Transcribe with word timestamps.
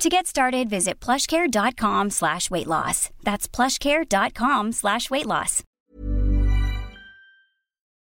To 0.00 0.08
get 0.08 0.26
started, 0.26 0.68
visit 0.70 1.04
plushcare.com 1.04 2.10
slash 2.10 2.50
weight 2.50 2.66
loss. 2.66 3.10
That's 3.22 3.48
plushcare.com 3.56 4.72
slash 4.72 5.10
weight 5.10 5.26
loss. 5.26 5.62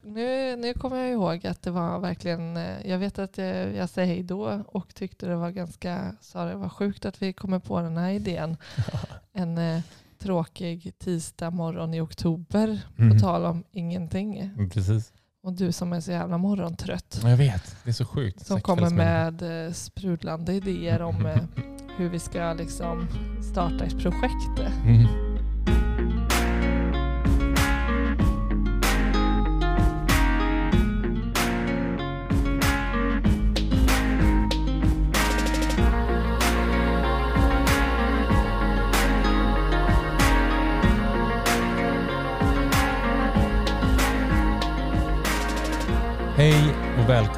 Nu, 0.04 0.56
nu 0.56 0.74
kommer 0.74 0.96
jag 0.96 1.10
ihåg 1.10 1.46
att 1.46 1.62
det 1.62 1.70
var 1.70 1.98
verkligen, 1.98 2.56
eh, 2.56 2.86
jag 2.86 2.98
vet 2.98 3.18
att 3.18 3.38
jag, 3.38 3.74
jag 3.74 3.88
säger 3.88 4.08
hej 4.14 4.22
då 4.22 4.62
och 4.68 4.94
tyckte 4.94 5.26
det 5.26 5.36
var 5.36 5.50
ganska, 5.50 6.14
sa 6.20 6.44
det 6.44 6.54
var 6.56 6.68
sjukt 6.68 7.04
att 7.04 7.22
vi 7.22 7.32
kommer 7.32 7.58
på 7.58 7.80
den 7.80 7.96
här 7.96 8.10
idén. 8.10 8.56
En 9.34 9.58
eh, 9.58 9.80
tråkig 10.18 10.98
tisdag 10.98 11.50
morgon 11.50 11.94
i 11.94 12.00
oktober, 12.00 12.80
Mm. 12.98 13.12
på 13.12 13.18
tal 13.26 13.44
om 13.44 13.64
ingenting. 13.72 14.38
Mm, 14.38 14.70
Precis. 14.70 15.12
Och 15.44 15.52
du 15.52 15.72
som 15.72 15.92
är 15.92 16.00
så 16.00 16.10
jävla 16.10 16.38
morgontrött. 16.38 17.20
Ja, 17.22 17.30
Jag 17.30 17.36
vet, 17.36 17.76
det 17.84 17.90
är 17.90 17.94
så 17.94 18.04
sjukt. 18.04 18.46
Som 18.46 18.60
kommer 18.60 18.90
med 18.90 19.66
eh, 19.66 19.72
sprudlande 19.72 20.52
idéer 20.52 21.02
om 21.02 21.26
eh, 21.26 21.36
hur 21.96 22.08
vi 22.08 22.18
ska 22.18 22.52
liksom 22.52 23.08
starta 23.52 23.84
ett 23.84 23.98
projekt. 23.98 24.58
Mm. 24.84 25.31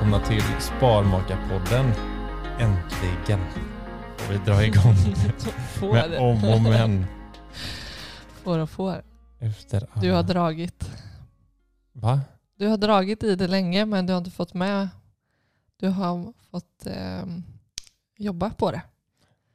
Välkomna 0.04 0.26
till 0.26 0.42
Sparmakarpodden. 0.60 1.86
Äntligen 2.58 3.40
får 4.16 4.32
vi 4.32 4.38
dra 4.38 4.64
igång 4.64 4.94
med 5.92 6.18
om 6.20 6.44
och 6.44 6.62
men. 6.62 7.06
får 8.42 8.58
och 8.58 8.70
får. 8.70 9.02
Efter 9.40 9.88
Du 10.00 10.10
har 10.10 10.18
alla- 10.18 10.28
dragit. 10.28 10.90
Va? 11.92 12.20
Du 12.58 12.66
har 12.68 12.76
dragit 12.76 13.22
i 13.22 13.36
det 13.36 13.48
länge 13.48 13.86
men 13.86 14.06
du 14.06 14.12
har 14.12 14.18
inte 14.18 14.30
fått 14.30 14.54
med. 14.54 14.88
Du 15.80 15.88
har 15.88 16.32
fått 16.50 16.86
eh, 16.86 17.24
jobba 18.18 18.50
på 18.50 18.70
det. 18.70 18.82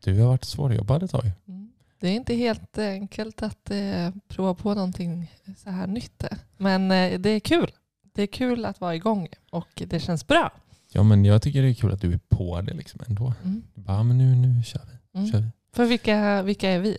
Du 0.04 0.20
har 0.22 0.28
varit 0.28 0.46
svårjobbad 0.46 1.04
ett 1.04 1.12
tag. 1.12 1.32
Mm. 1.48 1.72
Det 2.00 2.08
är 2.08 2.14
inte 2.16 2.36
helt 2.36 2.78
enkelt 2.78 3.44
att 3.44 3.72
eh, 3.72 4.10
prova 4.28 4.54
på 4.54 4.74
någonting 4.74 5.32
så 5.58 5.70
här 5.70 5.88
nytt. 5.88 6.24
Men 6.58 6.92
eh, 6.92 7.20
det 7.20 7.30
är 7.30 7.40
kul. 7.40 7.72
Det 8.20 8.24
är 8.24 8.28
kul 8.28 8.66
att 8.66 8.82
vara 8.82 8.96
igång 8.96 9.28
och 9.52 9.84
det 9.88 10.00
känns 10.00 10.28
bra. 10.28 10.52
Ja, 10.92 11.04
men 11.04 11.26
jag 11.26 11.42
tycker 11.42 11.62
det 11.62 11.70
är 11.70 11.74
kul 11.74 11.92
att 11.92 12.02
du 12.02 12.14
är 12.14 12.20
på 12.30 12.62
det 12.62 12.74
liksom 12.74 13.02
ändå. 13.08 13.34
Mm. 13.44 13.64
Bara, 13.74 14.04
men 14.04 14.18
nu, 14.18 14.36
nu 14.36 14.64
kör 14.64 14.82
vi. 14.92 15.20
Mm. 15.20 15.32
Kör 15.32 15.40
vi. 15.40 15.48
För 15.74 15.86
vilka, 15.86 16.42
vilka 16.42 16.70
är 16.70 16.80
vi? 16.80 16.98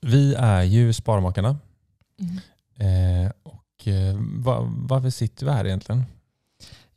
vi 0.00 0.34
är 0.34 0.62
ju 0.62 0.92
Sparmakarna. 0.92 1.56
Mm. 2.20 3.24
Eh, 3.24 3.32
och 3.42 3.88
eh, 3.88 4.16
va, 4.44 4.72
varför 4.76 5.10
sitter 5.10 5.46
vi 5.46 5.52
här 5.52 5.66
egentligen? 5.66 6.04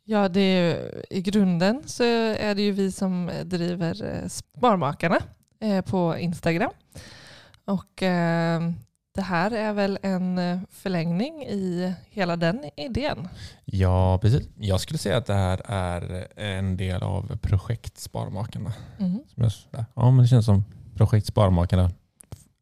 Ja, 0.04 0.28
det 0.28 0.40
är, 0.40 1.04
i 1.10 1.22
grunden 1.22 1.82
så 1.86 2.04
är 2.04 2.54
det 2.54 2.62
ju 2.62 2.72
vi 2.72 2.92
som 2.92 3.30
driver 3.44 4.04
eh, 4.04 4.28
Sparmakarna 4.28 5.18
eh, 5.60 5.84
på 5.84 6.18
Instagram. 6.18 6.70
Och 7.64 8.02
eh, 8.02 8.60
det 9.18 9.22
här 9.22 9.50
är 9.50 9.72
väl 9.72 9.98
en 10.02 10.38
eh, 10.38 10.58
förlängning 10.70 11.42
i 11.42 11.94
hela 12.10 12.36
den 12.36 12.64
idén. 12.76 13.28
Ja, 13.64 14.18
precis. 14.22 14.48
Jag 14.56 14.80
skulle 14.80 14.98
säga 14.98 15.16
att 15.16 15.26
det 15.26 15.34
här 15.34 15.62
är 15.68 16.26
en 16.36 16.76
del 16.76 17.02
av 17.02 17.36
projekt 17.42 17.98
Sparmakarna. 17.98 18.72
Mm. 18.98 19.18
Ja, 19.94 20.10
men 20.10 20.16
det 20.16 20.26
känns 20.28 20.46
som 20.46 20.64
projekt 20.94 21.26
Sparmakarna. 21.26 21.90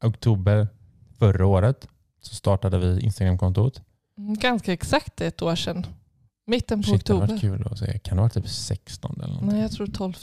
Oktober 0.05 0.69
förra 1.19 1.47
året 1.47 1.89
så 2.22 2.34
startade 2.34 2.78
vi 2.78 3.00
Instagramkontot. 3.00 3.83
Mm, 4.19 4.34
Ganska 4.34 4.72
exakt 4.72 5.21
ett 5.21 5.43
år 5.43 5.56
sedan. 5.56 5.87
Mitten 6.47 6.83
på 6.83 6.91
Shit, 6.91 7.06
det 7.06 7.12
hade 7.15 7.25
oktober. 7.34 7.34
varit 7.34 7.41
kul 7.41 7.72
att 7.72 7.78
se. 7.78 7.99
Kan 7.99 8.16
det 8.16 8.21
vara 8.22 8.31
typ 8.31 8.49
16 8.49 9.15
eller 9.16 9.27
någonting? 9.27 9.49
Nej, 9.53 9.61
jag 9.62 9.72
tror 9.72 9.87
12 9.87 10.15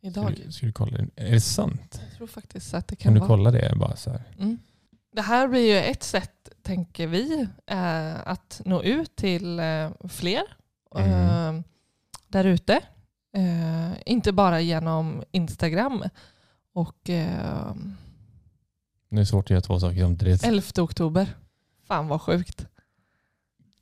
idag. 0.00 0.32
Ska 0.34 0.44
du, 0.46 0.52
ska 0.52 0.66
du 0.66 0.72
kolla 0.72 0.96
det? 0.98 1.08
Är 1.16 1.30
det 1.32 1.40
sant? 1.40 2.00
Jag 2.08 2.16
tror 2.16 2.26
faktiskt 2.26 2.74
att 2.74 2.88
det 2.88 2.96
kan, 2.96 3.02
Kan 3.02 3.14
du 3.14 3.20
vara. 3.20 3.28
kolla 3.28 3.50
det? 3.50 3.76
Bara 3.76 3.96
så 3.96 4.10
här. 4.10 4.22
Mm. 4.38 4.58
Det 5.14 5.22
här 5.22 5.48
blir 5.48 5.60
ju 5.74 5.78
ett 5.90 6.02
sätt, 6.02 6.48
tänker 6.62 7.06
vi, 7.06 7.46
eh, 7.66 8.28
att 8.28 8.60
nå 8.64 8.82
ut 8.82 9.16
till 9.16 9.58
eh, 9.58 9.90
fler 10.08 10.42
Mm. 10.96 11.56
eh, 11.56 11.62
där 12.28 12.44
ute. 12.44 12.80
Inte 14.06 14.32
bara 14.32 14.60
genom 14.60 15.22
Instagram. 15.30 16.04
Och 16.74 16.96
Nu 17.08 17.14
är 19.10 19.16
det 19.20 19.26
svårt 19.26 19.44
att 19.46 19.50
göra 19.50 19.60
två 19.60 19.80
saker 19.80 20.00
samtidigt. 20.00 20.44
11 20.44 20.62
oktober. 20.82 21.26
Fan 21.88 22.08
vad 22.08 22.22
sjukt. 22.22 22.66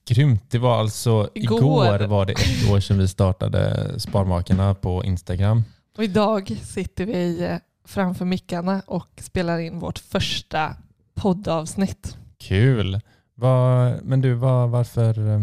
Grymt. 0.06 0.50
Det 0.50 0.58
var 0.58 0.80
alltså 0.80 1.30
Igår. 1.34 1.58
igår 1.58 2.06
var 2.06 2.26
det 2.26 2.32
ett 2.32 2.70
år 2.70 2.80
sedan 2.80 2.98
vi 2.98 3.08
startade 3.08 3.90
Sparmakarna 4.00 4.74
på 4.74 5.04
Instagram. 5.04 5.62
Och 5.96 6.04
idag 6.04 6.56
sitter 6.62 7.06
vi 7.06 7.58
framför 7.84 8.24
mickarna 8.24 8.82
och 8.86 9.08
spelar 9.20 9.58
in 9.58 9.78
vårt 9.78 9.98
första 9.98 10.76
poddavsnitt. 11.14 12.16
Kul. 12.38 13.00
Vad- 13.34 14.04
men 14.04 14.20
du, 14.20 14.34
vad, 14.34 14.70
varför, 14.70 15.28
eh, 15.28 15.40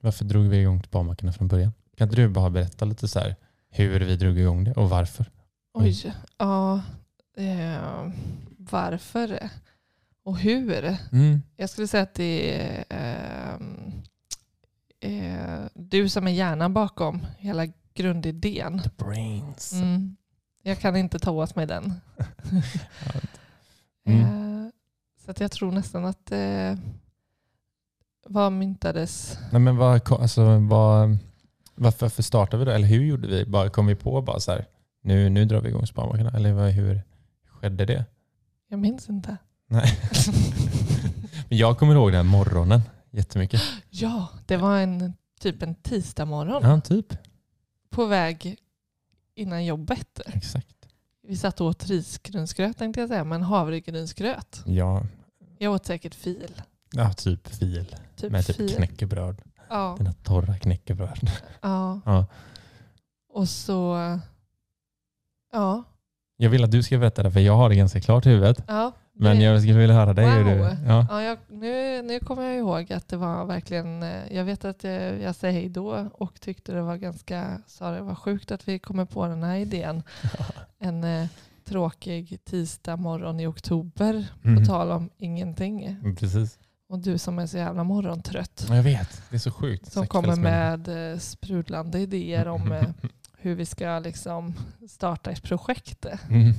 varför 0.00 0.24
drog 0.24 0.44
vi 0.44 0.60
igång 0.60 0.82
Sparmakarna 0.82 1.32
från 1.32 1.48
början? 1.48 1.72
Kan 1.96 2.08
inte 2.08 2.16
du 2.16 2.28
bara 2.28 2.50
berätta 2.50 2.84
lite 2.84 3.08
så 3.08 3.18
här 3.20 3.36
hur 3.70 4.00
vi 4.00 4.16
drog 4.16 4.38
igång 4.38 4.64
det 4.64 4.72
och 4.72 4.90
varför? 4.90 5.30
Oj, 5.74 6.14
ja. 6.38 6.82
Eh, 7.36 8.08
varför 8.58 9.48
och 10.24 10.38
hur? 10.38 10.96
Mm. 11.12 11.42
Jag 11.56 11.70
skulle 11.70 11.86
säga 11.88 12.02
att 12.02 12.14
det 12.14 12.60
är 12.62 12.84
ehm, 12.88 13.92
eh, 15.00 15.64
du 15.74 16.08
som 16.08 16.26
är 16.26 16.32
hjärnan 16.32 16.74
bakom 16.74 17.26
hela 17.38 17.66
grundidén. 17.94 18.82
The 18.82 18.90
brains. 19.04 19.72
Mm. 19.72 20.16
Jag 20.62 20.78
kan 20.80 20.96
inte 20.96 21.18
ta 21.18 21.30
åt 21.30 21.56
mig 21.56 21.66
den. 21.66 21.92
Mm. 24.06 24.63
Så 25.24 25.30
att 25.30 25.40
jag 25.40 25.50
tror 25.50 25.72
nästan 25.72 26.04
att 26.04 26.32
eh, 26.32 26.74
vad 28.26 28.52
myntades? 28.52 29.38
Nej, 29.52 29.60
men 29.60 29.76
vad, 29.76 30.12
alltså, 30.12 30.58
vad, 30.58 31.18
varför, 31.74 32.06
varför 32.06 32.22
startade 32.22 32.58
vi 32.58 32.64
då? 32.64 32.70
Eller 32.70 32.86
hur 32.86 33.04
gjorde 33.04 33.28
vi? 33.28 33.44
Bara, 33.44 33.70
kom 33.70 33.86
vi 33.86 33.94
på 33.94 34.22
bara 34.22 34.40
så 34.40 34.52
här, 34.52 34.66
nu, 35.02 35.28
nu 35.28 35.44
drar 35.44 35.60
vi 35.60 35.68
igång 35.68 35.86
Sparmakarna? 35.86 36.30
Eller 36.30 36.52
vad, 36.52 36.70
hur 36.70 37.02
skedde 37.46 37.84
det? 37.84 38.04
Jag 38.68 38.78
minns 38.78 39.08
inte. 39.08 39.36
Nej. 39.66 39.98
Men 41.48 41.58
jag 41.58 41.78
kommer 41.78 41.94
ihåg 41.94 42.12
den 42.12 42.26
här 42.26 42.32
morgonen 42.38 42.80
jättemycket. 43.10 43.62
Ja, 43.90 44.28
det 44.46 44.56
var 44.56 44.78
en 44.78 45.14
typ 45.40 45.62
en 45.62 45.74
tisdag 45.74 46.24
morgon 46.24 46.62
Ja, 46.62 46.80
typ. 46.80 47.06
på 47.90 48.06
väg 48.06 48.56
innan 49.34 49.64
jobbet. 49.64 50.20
Exakt. 50.26 50.83
Vi 51.26 51.36
satt 51.36 51.60
och 51.60 51.66
åt 51.66 51.86
risgrynsgröt 51.86 52.78
tänkte 52.78 53.00
jag 53.00 53.08
säga, 53.08 53.24
men 53.24 53.42
havregrynsgröt. 53.42 54.62
Ja, 54.66 55.02
Jag 55.58 55.72
åt 55.72 55.86
säkert 55.86 56.14
fil. 56.14 56.62
ja 56.92 57.12
typ 57.12 57.48
fil. 57.48 57.96
Typ 58.16 58.32
med 58.32 58.46
typ 58.46 58.56
fil. 58.56 58.74
knäckebröd. 58.76 59.42
Ja, 59.68 59.94
Dina 59.98 60.12
torra 60.12 60.58
knäckebröd. 60.58 61.30
ja. 61.60 62.00
Ja. 62.06 62.26
Och 63.32 63.48
så... 63.48 63.96
Ja. 65.52 65.82
Jag 66.36 66.50
vill 66.50 66.64
att 66.64 66.70
du 66.70 66.82
ska 66.82 66.98
berätta 66.98 67.22
det 67.22 67.30
för 67.30 67.40
jag 67.40 67.56
har 67.56 67.68
det 67.68 67.74
ganska 67.74 68.00
klart 68.00 68.26
i 68.26 68.28
huvudet. 68.28 68.64
ja 68.68 68.92
Men 69.16 69.40
jag 69.40 69.60
skulle 69.60 69.78
vilja 69.78 69.94
höra 69.94 70.12
dig. 70.12 70.42
Wow. 70.44 70.44
Du, 70.44 70.76
ja. 70.86 71.06
Ja, 71.10 71.22
jag, 71.22 71.38
nu, 71.48 72.02
nu 72.02 72.20
kommer 72.20 72.42
jag 72.42 72.56
ihåg 72.56 72.92
att 72.92 73.08
det 73.08 73.16
var 73.16 73.44
verkligen, 73.44 74.02
eh, 74.02 74.32
jag 74.32 74.44
vet 74.44 74.64
att 74.64 74.84
jag, 74.84 75.20
jag 75.20 75.34
säger 75.34 75.54
hej 75.54 75.68
då 75.68 76.08
och 76.12 76.40
tyckte 76.40 76.72
det 76.72 76.82
var 76.82 76.96
ganska, 76.96 77.60
sa 77.66 77.90
det 77.90 78.00
var 78.00 78.14
sjukt 78.14 78.50
att 78.52 78.68
vi 78.68 78.78
kommer 78.78 79.04
på 79.04 79.26
den 79.26 79.42
här 79.42 79.56
idén. 79.56 80.02
En 80.78 81.04
eh, 81.04 81.26
tråkig 81.64 82.38
tisdag 82.44 82.96
morgon 82.96 83.40
i 83.40 83.46
oktober, 83.46 84.26
Mm. 84.44 84.58
på 84.58 84.64
tal 84.70 84.90
om 84.90 85.10
ingenting. 85.18 85.96
Precis. 86.18 86.58
Och 86.88 86.98
du 86.98 87.18
som 87.18 87.38
är 87.38 87.46
så 87.46 87.56
jävla 87.56 87.84
morgontrött, 87.84 88.66
Ja, 88.68 88.76
Jag 88.76 88.82
vet, 88.82 89.22
det 89.30 89.36
är 89.36 89.40
så 89.40 89.50
sjukt. 89.52 89.92
som 89.92 90.06
kommer 90.06 90.36
med 90.36 91.12
eh, 91.12 91.18
sprudlande 91.18 91.98
idéer 91.98 92.48
om 92.48 92.72
eh, 92.72 92.82
hur 93.38 93.54
vi 93.54 93.66
ska 93.66 93.98
liksom 93.98 94.54
starta 94.88 95.30
ett 95.30 95.42
projekt. 95.42 96.06
Mm. 96.28 96.52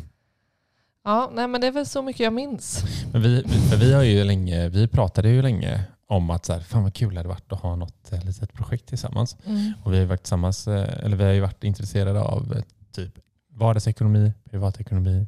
Ja, 1.05 1.31
nej 1.33 1.47
men 1.47 1.61
det 1.61 1.67
är 1.67 1.71
väl 1.71 1.85
så 1.85 2.01
mycket 2.01 2.19
jag 2.19 2.33
minns. 2.33 2.83
Men 3.11 3.21
vi, 3.21 3.43
vi- 3.45 3.75
vi, 3.77 3.93
har 3.93 4.03
ju 4.03 4.23
länge, 4.23 4.69
vi 4.69 4.87
pratade 4.87 5.29
ju 5.29 5.41
länge 5.41 5.83
om 6.07 6.29
att 6.29 6.45
så 6.45 6.53
här, 6.53 6.59
fan 6.59 6.83
vad 6.83 6.93
kul 6.93 7.13
det 7.13 7.19
hade 7.19 7.29
varit 7.29 7.51
att 7.51 7.59
ha 7.61 7.75
något 7.75 8.11
eh, 8.11 8.23
litet 8.25 8.53
projekt 8.53 8.85
tillsammans. 8.85 9.37
Mm. 9.45 9.73
Och 9.83 9.93
vi 9.93 9.99
har 9.99 10.05
varit 10.05 10.21
tillsammans, 10.23 10.67
eh, 10.67 11.05
eller 11.05 11.17
vi 11.17 11.23
har 11.23 11.31
ju 11.31 11.39
varit 11.39 11.63
intresserade 11.63 12.21
av 12.21 12.53
eh, 12.57 12.63
typ 12.91 13.19
vardagsekonomi, 13.49 14.33
privatekonomi 14.49 15.27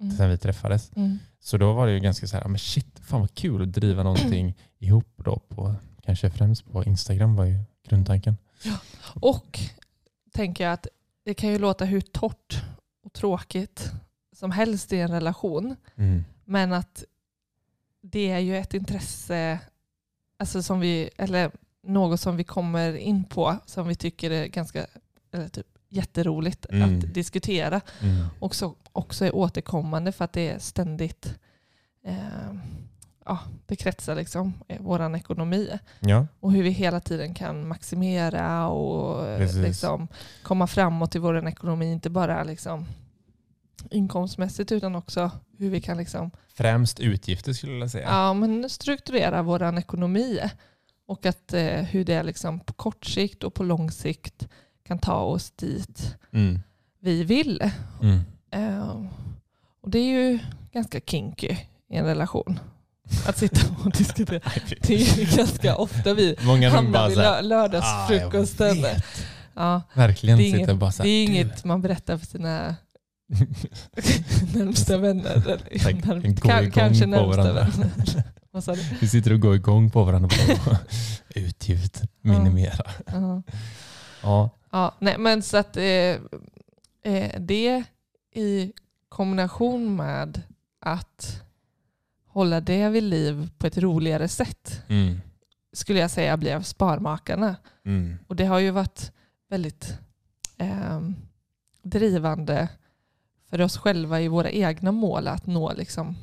Mm. 0.00 0.16
sen 0.16 0.30
vi 0.30 0.38
träffades. 0.38 0.90
Mm. 0.96 1.18
Så 1.40 1.56
då 1.58 1.72
var 1.72 1.86
det 1.86 1.92
ju 1.92 2.00
ganska 2.00 2.26
så 2.26 2.36
här, 2.36 2.48
men 2.48 2.58
shit, 2.58 2.86
fan 3.02 3.20
vad 3.20 3.34
kul 3.34 3.62
att 3.62 3.72
driva 3.72 4.02
någonting 4.02 4.54
ihop 4.78 5.08
då 5.16 5.38
på, 5.48 5.74
kanske 6.02 6.30
främst 6.30 6.72
på 6.72 6.84
Instagram 6.84 7.36
var 7.36 7.44
ju 7.44 7.58
grundtanken. 7.88 8.36
Och 9.20 9.60
tänker 10.34 10.64
jag 10.64 10.72
att 10.72 10.86
det 11.24 11.34
kan 11.34 11.50
ju 11.50 11.58
låta 11.58 11.84
hur 11.84 12.00
torrt 12.00 12.62
och 13.06 13.12
tråkigt 13.12 13.90
som 14.44 14.50
helst 14.50 14.92
i 14.92 15.00
en 15.00 15.10
relation. 15.10 15.76
Mm. 15.96 16.24
Men 16.44 16.72
att 16.72 17.04
det 18.02 18.30
är 18.30 18.38
ju 18.38 18.56
ett 18.58 18.74
intresse, 18.74 19.58
alltså 20.38 20.62
som 20.62 20.80
vi, 20.80 21.10
eller 21.16 21.50
något 21.82 22.20
som 22.20 22.36
vi 22.36 22.44
kommer 22.44 22.96
in 22.96 23.24
på 23.24 23.56
som 23.66 23.88
vi 23.88 23.94
tycker 23.94 24.30
är 24.30 24.46
ganska 24.46 24.86
eller 25.32 25.48
typ, 25.48 25.66
jätteroligt 25.88 26.66
Mm. 26.70 26.98
att 26.98 27.14
diskutera. 27.14 27.80
Mm. 28.00 28.26
Och 28.40 28.54
så 28.54 28.74
också 28.92 29.24
är 29.24 29.34
återkommande 29.34 30.12
för 30.12 30.24
att 30.24 30.32
det 30.32 30.48
är 30.50 30.58
ständigt, 30.58 31.38
eh, 32.06 32.54
ja, 33.24 33.38
det 33.66 33.76
kretsar 33.76 34.14
liksom 34.14 34.52
vår 34.80 35.16
ekonomi. 35.16 35.70
Ja, 36.00 36.26
Och 36.40 36.52
hur 36.52 36.62
vi 36.62 36.70
hela 36.70 37.00
tiden 37.00 37.34
kan 37.34 37.68
maximera 37.68 38.68
och 38.68 39.26
eh, 39.28 39.38
Precis. 39.38 39.56
liksom 39.62 40.08
komma 40.42 40.66
framåt 40.66 41.14
i 41.16 41.18
vår 41.18 41.48
ekonomi. 41.48 41.92
Inte 41.92 42.10
bara 42.10 42.44
liksom 42.44 42.86
inkomstmässigt 43.90 44.72
utan 44.72 44.94
också 44.96 45.30
hur 45.58 45.70
vi 45.70 45.80
kan 45.80 45.96
liksom, 45.96 46.30
främst 46.54 47.00
utgifter 47.00 47.52
skulle 47.52 47.72
jag 47.72 47.90
säga. 47.90 48.08
ja, 48.08 48.34
men 48.34 48.70
strukturera 48.70 49.42
vår 49.42 49.78
ekonomi. 49.78 50.40
Och 51.06 51.26
att, 51.26 51.52
eh, 51.54 51.62
hur 51.82 52.04
det 52.04 52.22
liksom 52.22 52.60
på 52.60 52.72
kort 52.72 53.04
sikt 53.04 53.44
och 53.44 53.54
på 53.54 53.62
lång 53.62 53.90
sikt 53.90 54.48
kan 54.86 54.98
ta 54.98 55.16
oss 55.16 55.50
dit 55.50 56.16
Mm. 56.32 56.60
vi 57.00 57.24
vill. 57.24 57.70
Mm. 58.02 58.20
Eh, 58.50 59.02
och 59.80 59.90
det 59.90 59.98
är 59.98 60.04
ju 60.22 60.38
ganska 60.72 61.00
kinky 61.00 61.56
i 61.90 61.96
en 61.96 62.04
relation. 62.04 62.58
Att 63.28 63.38
sitta 63.38 63.60
och 63.84 63.92
diskutera. 63.98 64.40
Det 64.80 64.94
är 64.94 65.18
ju 65.18 65.36
ganska 65.36 65.76
ofta 65.76 66.14
vi 66.14 66.36
Många 66.42 66.70
hamnar 66.70 67.08
vid 67.08 67.18
lö- 67.18 67.42
lördagsfrukosten. 67.42 68.76
Ah, 68.84 69.74
ja, 69.74 69.82
Verkligen 69.94 70.38
det 70.38 70.44
är 70.44 70.56
inget, 70.56 70.76
bara 70.76 70.92
så 70.92 71.02
det 71.02 71.08
här, 71.08 71.14
är 71.22 71.26
"Du." 71.26 71.32
inget 71.32 71.64
man 71.64 71.82
berättar 71.82 72.18
för 72.18 72.26
sina 72.26 72.76
närmsta 74.54 74.98
vänner. 74.98 75.30
Eller, 75.30 75.56
närm- 76.02 76.26
igång 76.26 76.70
kanske 76.70 77.06
närmsta 77.06 77.52
vänner. 77.52 77.94
Vi 79.00 79.08
sitter 79.08 79.32
och 79.32 79.40
går 79.40 79.54
igång 79.54 79.90
på 79.90 80.04
varandra. 80.04 80.28
Bara, 80.66 80.78
Utgift, 81.34 82.02
minimera. 82.20 82.90
Ja. 83.06 83.42
Ja. 84.22 84.50
Ja, 84.70 84.94
nej, 84.98 85.18
men 85.18 85.42
så 85.42 85.56
att 85.56 85.76
eh, 85.76 85.84
eh, 87.12 87.40
det 87.40 87.84
i 88.34 88.72
kombination 89.08 89.96
med 89.96 90.42
att 90.80 91.42
hålla 92.26 92.60
det 92.60 92.88
vid 92.88 93.02
liv 93.02 93.50
på 93.58 93.66
ett 93.66 93.78
roligare 93.78 94.28
sätt 94.28 94.82
Mm. 94.88 95.20
skulle 95.72 95.98
jag 96.00 96.10
säga 96.10 96.36
blev 96.36 96.62
Sparmakarna. 96.62 97.56
Mm. 97.86 98.18
Och 98.26 98.36
det 98.36 98.44
har 98.44 98.58
ju 98.58 98.70
varit 98.70 99.12
väldigt 99.50 99.98
eh, 100.58 101.00
drivande 101.82 102.68
för 103.50 103.60
oss 103.60 103.76
själva 103.76 104.20
i 104.20 104.28
våra 104.28 104.50
egna 104.50 104.92
mål 104.92 105.28
att 105.28 105.46
nå 105.46 105.72
liksom 105.72 106.16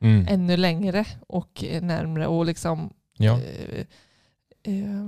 Mm. 0.00 0.26
ännu 0.28 0.56
längre 0.56 1.04
och 1.28 1.64
närmre 1.80 2.26
och 2.26 2.46
liksom 2.46 2.92
Ja. 3.18 3.32
eh, 3.40 3.80
eh, 4.62 5.04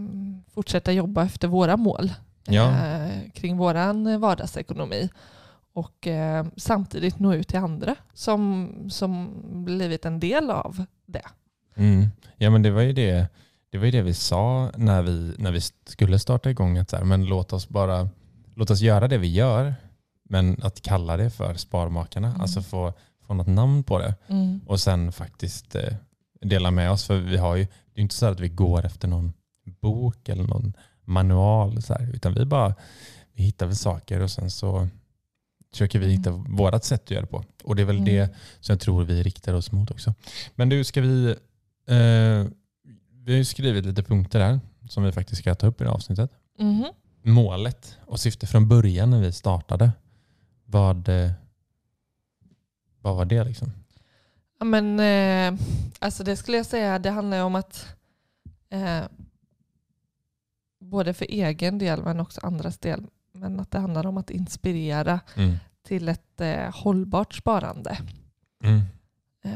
fortsätta 0.54 0.92
jobba 0.92 1.24
efter 1.24 1.48
våra 1.48 1.76
mål 1.76 2.12
Ja. 2.46 2.70
eh, 2.70 3.30
kring 3.34 3.56
våran 3.56 4.20
vardagsekonomi. 4.20 5.08
Och 5.72 6.06
eh, 6.06 6.46
samtidigt 6.56 7.18
nå 7.18 7.34
ut 7.34 7.48
till 7.48 7.58
andra 7.58 7.96
som, 8.14 8.70
som 8.90 9.30
blivit 9.64 10.04
en 10.04 10.20
del 10.20 10.50
av 10.50 10.84
det. 11.06 11.22
Mm. 11.76 12.06
Ja 12.36 12.50
men 12.50 12.62
det 12.62 12.70
var 12.70 12.82
ju 12.82 12.92
det, 12.92 13.28
det 13.70 13.78
var 13.78 13.84
ju 13.84 13.90
det 13.90 14.02
vi 14.02 14.14
sa 14.14 14.70
när 14.76 15.02
vi, 15.02 15.34
när 15.38 15.52
vi 15.52 15.60
skulle 15.86 16.18
starta 16.18 16.50
igång. 16.50 16.78
Att 16.78 16.90
så 16.90 16.96
här, 16.96 17.04
men 17.04 17.24
låt 17.24 17.52
oss 17.52 17.68
bara 17.68 18.08
låt 18.54 18.70
oss 18.70 18.80
göra 18.80 19.08
det 19.08 19.18
vi 19.18 19.32
gör 19.32 19.74
men 20.28 20.56
att 20.62 20.80
kalla 20.82 21.16
det 21.16 21.30
för 21.30 21.54
Sparmakarna. 21.54 22.28
Mm. 22.28 22.40
Alltså 22.40 22.62
få, 22.62 22.92
få 23.26 23.34
något 23.34 23.46
namn 23.46 23.82
på 23.84 23.98
det. 23.98 24.14
Och 24.66 24.80
sen 24.80 25.12
faktiskt 25.12 25.74
eh, 25.74 25.94
dela 26.40 26.70
med 26.70 26.90
oss. 26.90 27.04
För 27.04 27.16
vi 27.18 27.36
har 27.36 27.56
ju, 27.56 27.64
det 27.64 28.00
är 28.00 28.02
inte 28.02 28.14
så 28.14 28.26
att 28.26 28.40
vi 28.40 28.48
går 28.48 28.86
efter 28.86 29.08
någon 29.08 29.32
bok 29.80 30.28
eller 30.28 30.44
någon 30.44 30.72
manual. 31.04 31.82
Så 31.82 31.94
här, 31.94 32.10
utan 32.14 32.34
vi 32.34 32.44
bara 32.44 32.74
vi 33.32 33.42
hittar 33.42 33.66
väl 33.66 33.76
saker 33.76 34.20
och 34.20 34.30
sen 34.30 34.50
så 34.50 34.88
försöker 35.72 35.98
vi 35.98 36.06
hitta 36.10 36.30
vårat 36.30 36.84
sätt 36.84 37.02
att 37.04 37.10
göra 37.10 37.20
det 37.20 37.26
på. 37.26 37.44
Och 37.64 37.76
det 37.76 37.82
är 37.82 37.86
väl 37.86 37.96
Mm. 37.98 38.04
det 38.08 38.34
som 38.60 38.72
jag 38.72 38.80
tror 38.80 39.04
vi 39.04 39.22
riktar 39.22 39.54
oss 39.54 39.72
mot 39.72 39.90
också. 39.90 40.14
Men 40.54 40.68
du, 40.68 40.84
ska 40.84 41.00
vi... 41.00 41.26
Eh, 41.88 42.46
vi 43.24 43.36
har 43.36 43.44
skrivit 43.44 43.86
lite 43.86 44.02
punkter 44.02 44.40
här 44.40 44.60
som 44.88 45.02
vi 45.02 45.12
faktiskt 45.12 45.40
ska 45.42 45.54
ta 45.54 45.66
upp 45.66 45.80
i 45.80 45.84
det 45.84 45.90
här 45.90 45.94
avsnittet. 45.96 46.30
Mhm. 46.58 46.84
Målet 47.22 47.96
och 48.06 48.20
syfte 48.20 48.46
från 48.46 48.68
början 48.68 49.10
när 49.10 49.20
vi 49.20 49.32
startade. 49.32 49.92
Vad, 50.66 51.08
eh, 51.08 51.30
vad 53.00 53.16
var 53.16 53.24
det 53.24 53.44
liksom? 53.44 53.72
Ja, 54.58 54.64
men, 54.64 55.00
eh, 55.00 55.60
alltså 55.98 56.24
det 56.24 56.36
skulle 56.36 56.56
jag 56.56 56.66
säga, 56.66 56.98
det 56.98 57.10
handlar 57.10 57.44
om 57.44 57.54
att 57.54 57.86
eh, 58.68 59.04
både 60.80 61.14
för 61.14 61.24
egen 61.28 61.78
del 61.78 62.02
men 62.02 62.20
också 62.20 62.40
andras 62.42 62.78
del, 62.78 63.06
men 63.32 63.60
att 63.60 63.70
det 63.70 63.78
handlar 63.78 64.06
om 64.06 64.16
att 64.16 64.30
inspirera 64.30 65.20
Mm. 65.36 65.56
till 65.82 66.08
ett 66.08 66.40
eh, 66.40 66.74
hållbart 66.74 67.34
sparande. 67.34 67.98
Mm. 68.62 68.80
Eh, 69.44 69.52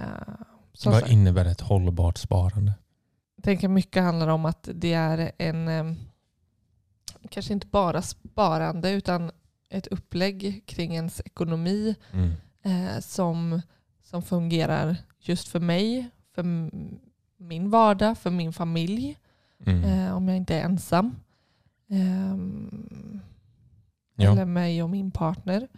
Vad 0.84 0.94
sagt, 0.94 1.08
innebär 1.10 1.44
ett 1.44 1.60
hållbart 1.60 2.18
sparande? 2.18 2.72
jag 3.36 3.44
tänker 3.44 3.68
mycket 3.68 4.02
handlar 4.02 4.28
om 4.28 4.44
att 4.44 4.68
det 4.74 4.92
är 4.92 5.32
en, 5.38 5.68
eh, 5.68 5.92
kanske 7.30 7.52
inte 7.52 7.66
bara 7.66 8.02
sparande 8.02 8.90
utan 8.90 9.30
ett 9.70 9.86
upplägg 9.86 10.62
kring 10.66 10.94
ens 10.94 11.20
ekonomi 11.24 11.94
Mm. 12.12 12.30
eh, 12.62 13.00
som, 13.00 13.62
som 14.02 14.22
fungerar 14.22 14.96
just 15.20 15.48
för 15.48 15.60
mig, 15.60 16.10
för 16.34 16.42
min 17.36 17.70
vardag, 17.70 18.18
för 18.18 18.30
min 18.30 18.52
familj, 18.52 19.16
Mm. 19.66 19.84
eh, 19.84 20.16
om 20.16 20.28
jag 20.28 20.36
inte 20.36 20.54
är 20.56 20.64
ensam. 20.64 21.16
Ehm, 21.88 23.20
Ja. 24.16 24.32
Eller 24.32 24.44
mig 24.44 24.82
och 24.82 24.90
min 24.90 25.10
partner. 25.10 25.68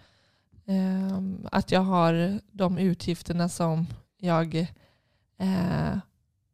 Ehm, 0.66 1.46
att 1.52 1.72
jag 1.72 1.80
har 1.80 2.40
de 2.52 2.78
utgifterna 2.78 3.49
som 3.49 3.87
jag 4.18 4.54
eh, 5.38 5.99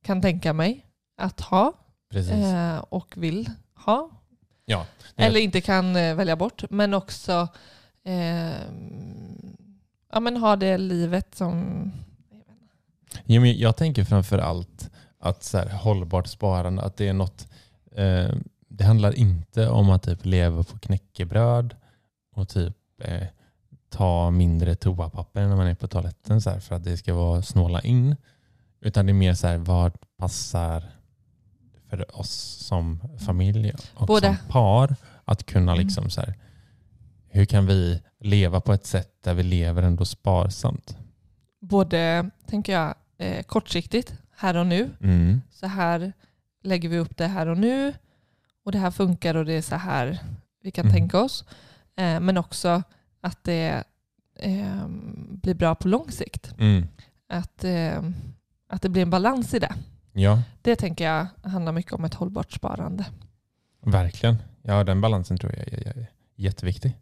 kan 0.03 0.23
tänka 0.23 0.53
mig 0.53 0.87
att 1.17 1.41
ha 1.41 1.73
Precis. 2.11 2.33
eh, 2.33 2.79
och 2.79 3.15
vill 3.17 3.51
ha. 3.75 4.11
Ja. 4.69 4.87
Eller 5.17 5.41
inte 5.41 5.61
kan 5.61 5.97
eh, 5.97 6.15
välja 6.15 6.37
bort. 6.37 6.65
Men 6.71 6.95
också 6.95 7.49
eh, 8.05 8.61
ja, 10.13 10.21
men 10.21 10.37
ha 10.37 10.57
det 10.57 10.79
livet 10.79 11.35
som... 11.35 11.93
Ja, 13.25 13.41
men 13.41 13.59
jag 13.59 13.77
tänker 13.77 14.05
framför 14.05 14.39
allt 14.39 14.91
att 15.19 15.45
så 15.45 15.59
här, 15.59 15.69
hållbart 15.69 16.27
sparande, 16.27 16.83
att 16.83 16.97
det 16.97 17.09
är 17.09 17.13
något, 17.13 17.49
eh, 17.97 18.35
det 18.69 18.85
handlar 18.85 19.13
inte 19.13 19.69
om 19.69 19.91
att 19.91 20.03
typ 20.03 20.25
leva 20.25 20.63
på 20.63 20.79
knäckebröd 20.79 21.77
och 22.35 22.49
typ 22.49 22.77
eh, 23.05 23.27
ta 23.91 24.31
mindre 24.31 24.75
toapapper 24.75 25.47
när 25.47 25.57
man 25.57 25.67
är 25.67 25.75
på 25.75 25.89
toaletten 25.89 26.41
så 26.41 26.51
här, 26.51 26.61
för 26.61 26.75
att 26.75 26.85
det 26.85 26.97
ska 26.97 27.15
vara 27.15 27.43
snåla 27.43 27.81
in. 27.81 28.17
Utan 28.81 29.07
det 29.07 29.13
är 29.13 29.15
mer 29.15 29.35
så 29.35 29.47
här, 29.47 29.57
vad 29.57 29.93
passar 30.17 30.98
för 31.91 32.21
oss 32.21 32.31
som 32.67 33.01
familj 33.27 33.73
och 33.95 34.07
Både. 34.07 34.27
som 34.27 34.37
par 34.49 34.97
att 35.25 35.47
kunna 35.47 35.73
Mm. 35.73 35.85
liksom 35.85 36.11
så 36.11 36.21
här, 36.21 36.35
hur 37.29 37.45
kan 37.45 37.67
vi 37.67 38.03
leva 38.21 38.61
på 38.61 38.73
ett 38.73 38.87
sätt 38.87 39.13
där 39.23 39.35
vi 39.35 39.43
lever 39.43 39.83
ändå 39.83 40.05
sparsamt? 40.05 40.97
Både, 41.61 42.31
tänker 42.47 42.73
jag, 42.73 42.95
eh, 43.19 43.43
kortsiktigt, 43.43 44.15
här 44.37 44.57
och 44.57 44.67
nu. 44.67 44.91
Mm. 45.01 45.41
Så 45.51 45.67
här 45.67 46.13
lägger 46.63 46.89
vi 46.89 46.99
upp 46.99 47.17
det 47.17 47.27
här 47.27 47.47
och 47.47 47.59
nu. 47.59 47.93
Och 48.65 48.73
det 48.73 48.79
här 48.79 48.91
funkar 48.91 49.35
och 49.35 49.45
det 49.45 49.53
är 49.53 49.63
så 49.63 49.77
här 49.77 50.19
vi 50.63 50.71
kan 50.71 50.85
Mm. 50.85 50.95
tänka 50.95 51.21
oss. 51.21 51.45
Eh, 51.97 52.21
men 52.21 52.39
också 52.39 52.83
att 53.21 53.45
det 53.45 53.85
eh, 54.41 54.87
blir 55.31 55.55
bra 55.55 55.75
på 55.75 55.89
lång 55.89 56.13
sikt. 56.13 56.55
Mm. 56.59 56.87
Att, 57.29 57.65
eh, 57.65 58.03
att 58.69 58.83
det 58.83 58.89
blir 58.89 59.03
en 59.03 59.11
balans 59.11 59.55
i 59.55 59.59
det. 59.59 59.75
Ja, 60.13 60.43
Det 60.63 60.77
tänker 60.77 61.05
jag 61.05 61.27
handlar 61.43 61.73
mycket 61.73 61.93
om 61.93 62.05
ett 62.05 62.15
hållbart 62.15 62.53
sparande. 62.53 63.05
verkligen. 63.85 64.37
Ja, 64.63 64.85
den 64.85 65.01
balansen 65.01 65.39
tror 65.39 65.53
jag 65.57 65.69
är, 65.69 65.89
är, 65.89 65.99
är 65.99 66.07
jätteviktig 66.37 66.97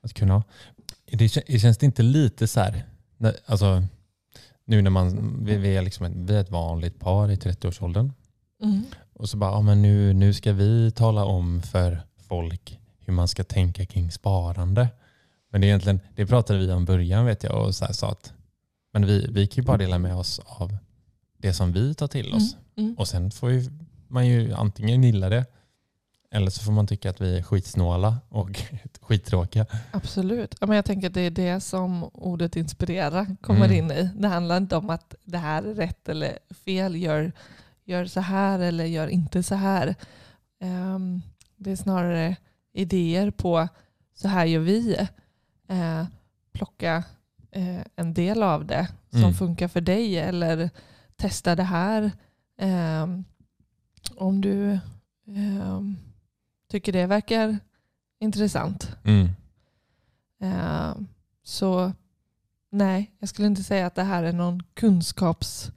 att 0.00 0.14
kunna 0.14 0.34
ha. 0.34 0.42
Det, 1.06 1.26
kä- 1.26 1.42
det 1.46 1.58
känns 1.58 1.78
det 1.78 1.86
inte 1.86 2.02
lite 2.02 2.46
så 2.48 2.60
här, 2.60 2.84
när, 3.16 3.36
alltså, 3.46 3.82
nu 4.64 4.82
när 4.82 4.90
man, 4.90 5.38
vi, 5.44 5.56
vi, 5.56 5.76
är 5.76 5.82
liksom 5.82 6.06
ett, 6.06 6.12
vi 6.16 6.36
är 6.36 6.40
ett 6.40 6.50
vanligt 6.50 7.00
par 7.00 7.30
i 7.30 7.36
30-årsåldern 7.36 8.12
och 9.12 9.28
så 9.28 9.36
bara, 9.36 9.50
ja, 9.50 9.60
men 9.60 9.82
nu, 9.82 10.12
nu 10.12 10.32
ska 10.34 10.52
vi 10.52 10.90
tala 10.90 11.24
om 11.24 11.62
för 11.62 12.02
folk 12.28 12.78
hur 12.98 13.12
man 13.12 13.28
ska 13.28 13.44
tänka 13.44 13.86
kring 13.86 14.10
sparande. 14.10 14.88
Men 15.50 15.60
det, 15.60 15.66
är 15.66 15.68
egentligen, 15.68 16.00
det 16.16 16.26
pratade 16.26 16.58
vi 16.58 16.72
om 16.72 16.82
i 16.82 16.86
början 16.86 17.26
vet 17.26 17.42
jag 17.44 17.66
och 17.66 17.74
så 17.74 17.84
här, 17.84 17.92
sa 17.92 18.10
att 18.10 18.32
men 18.92 19.06
vi, 19.06 19.26
vi 19.30 19.46
kan 19.46 19.62
ju 19.62 19.66
bara 19.66 19.76
dela 19.76 19.98
med 19.98 20.16
oss 20.16 20.40
av 20.44 20.76
det 21.48 21.52
som 21.54 21.72
vi 21.72 21.94
tar 21.94 22.08
till 22.08 22.34
oss. 22.34 22.56
Mm. 22.76 22.94
Och 22.98 23.08
sen 23.08 23.30
får 23.30 23.50
ju 23.50 23.70
man 24.08 24.26
ju 24.26 24.52
antingen 24.54 25.02
gilla 25.02 25.28
det 25.28 25.44
eller 26.30 26.50
så 26.50 26.62
får 26.62 26.72
man 26.72 26.86
tycka 26.86 27.10
att 27.10 27.20
vi 27.20 27.38
är 27.38 27.42
skitsnåla 27.42 28.16
och 28.28 28.62
skittråkiga. 29.00 29.66
Absolut. 29.92 30.54
Ja, 30.60 30.66
men 30.66 30.76
jag 30.76 30.84
tänker 30.84 31.06
att 31.08 31.14
det 31.14 31.20
är 31.20 31.30
det 31.30 31.60
som 31.60 32.04
ordet 32.04 32.56
inspirera 32.56 33.26
kommer 33.40 33.64
Mm. 33.64 33.76
in 33.76 33.90
i. 33.90 34.10
Det 34.16 34.28
handlar 34.28 34.56
inte 34.56 34.76
om 34.76 34.90
att 34.90 35.14
det 35.24 35.38
här 35.38 35.62
är 35.62 35.74
rätt 35.74 36.08
eller 36.08 36.38
fel. 36.64 36.96
Gör, 36.96 37.32
gör 37.84 38.06
så 38.06 38.20
här 38.20 38.58
eller 38.58 38.84
gör 38.84 39.08
inte 39.08 39.42
så 39.42 39.54
här. 39.54 39.94
Ehm, 40.60 41.22
det 41.56 41.70
är 41.70 41.76
snarare 41.76 42.36
idéer 42.72 43.30
på 43.30 43.68
så 44.14 44.28
här 44.28 44.44
gör 44.44 44.60
vi. 44.60 44.96
Eh, 45.68 46.04
plocka 46.52 47.04
eh, 47.50 47.80
en 47.96 48.14
del 48.14 48.42
av 48.42 48.66
det 48.66 48.88
som 49.10 49.18
Mm. 49.20 49.34
funkar 49.34 49.68
för 49.68 49.80
dig 49.80 50.18
eller 50.18 50.70
testa 51.16 51.56
det 51.56 51.62
här. 51.62 52.12
Ehm, 52.58 53.24
om 54.16 54.40
du 54.40 54.78
ehm, 55.26 55.96
tycker 56.68 56.92
det 56.92 57.06
verkar 57.06 57.58
intressant. 58.18 58.96
Mm. 59.04 59.28
Eh, 60.40 60.94
Så 61.42 61.92
nej, 62.70 63.10
jag 63.18 63.28
skulle 63.28 63.46
inte 63.48 63.62
säga 63.62 63.86
att 63.86 63.94
det 63.94 64.02
här 64.02 64.22
är 64.24 64.32
någon 64.32 64.62
kunskapspodd 64.74 65.74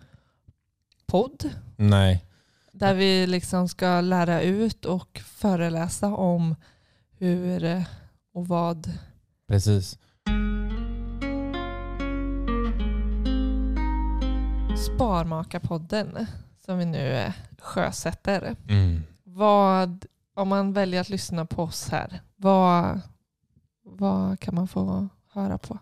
Nej, 1.75 2.25
där 2.71 2.93
vi 2.93 3.27
liksom 3.27 3.69
ska 3.69 4.01
lära 4.01 4.41
ut 4.41 4.85
och 4.85 5.21
föreläsa 5.25 6.07
om 6.15 6.55
hur 7.17 7.83
och 8.33 8.47
vad. 8.47 8.91
precis. 9.47 9.97
Sparmakarpodden 14.97 16.25
som 16.65 16.77
vi 16.77 16.85
nu 16.85 17.13
eh, 17.13 17.33
sjösätter. 17.59 18.55
Mm. 18.69 19.03
Vad, 19.23 20.05
om 20.35 20.47
man 20.47 20.73
väljer 20.73 21.01
att 21.01 21.09
lyssna 21.09 21.45
på 21.45 21.63
oss 21.63 21.89
här, 21.89 22.21
vad, 22.35 23.01
vad 23.83 24.39
kan 24.39 24.55
man 24.55 24.67
få 24.67 25.07
höra 25.33 25.57
på? 25.57 25.77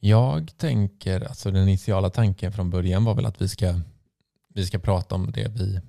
Jag 0.00 0.56
tänker, 0.56 1.20
alltså 1.28 1.50
den 1.50 1.62
initiala 1.68 2.10
tanken 2.10 2.52
från 2.52 2.70
början 2.70 3.04
var 3.04 3.14
väl 3.14 3.26
att 3.26 3.42
vi 3.42 3.48
ska, 3.48 3.80
vi 4.54 4.66
ska 4.66 4.78
prata 4.78 5.14
om 5.14 5.30
det 5.32 5.48
vi, 5.48 5.80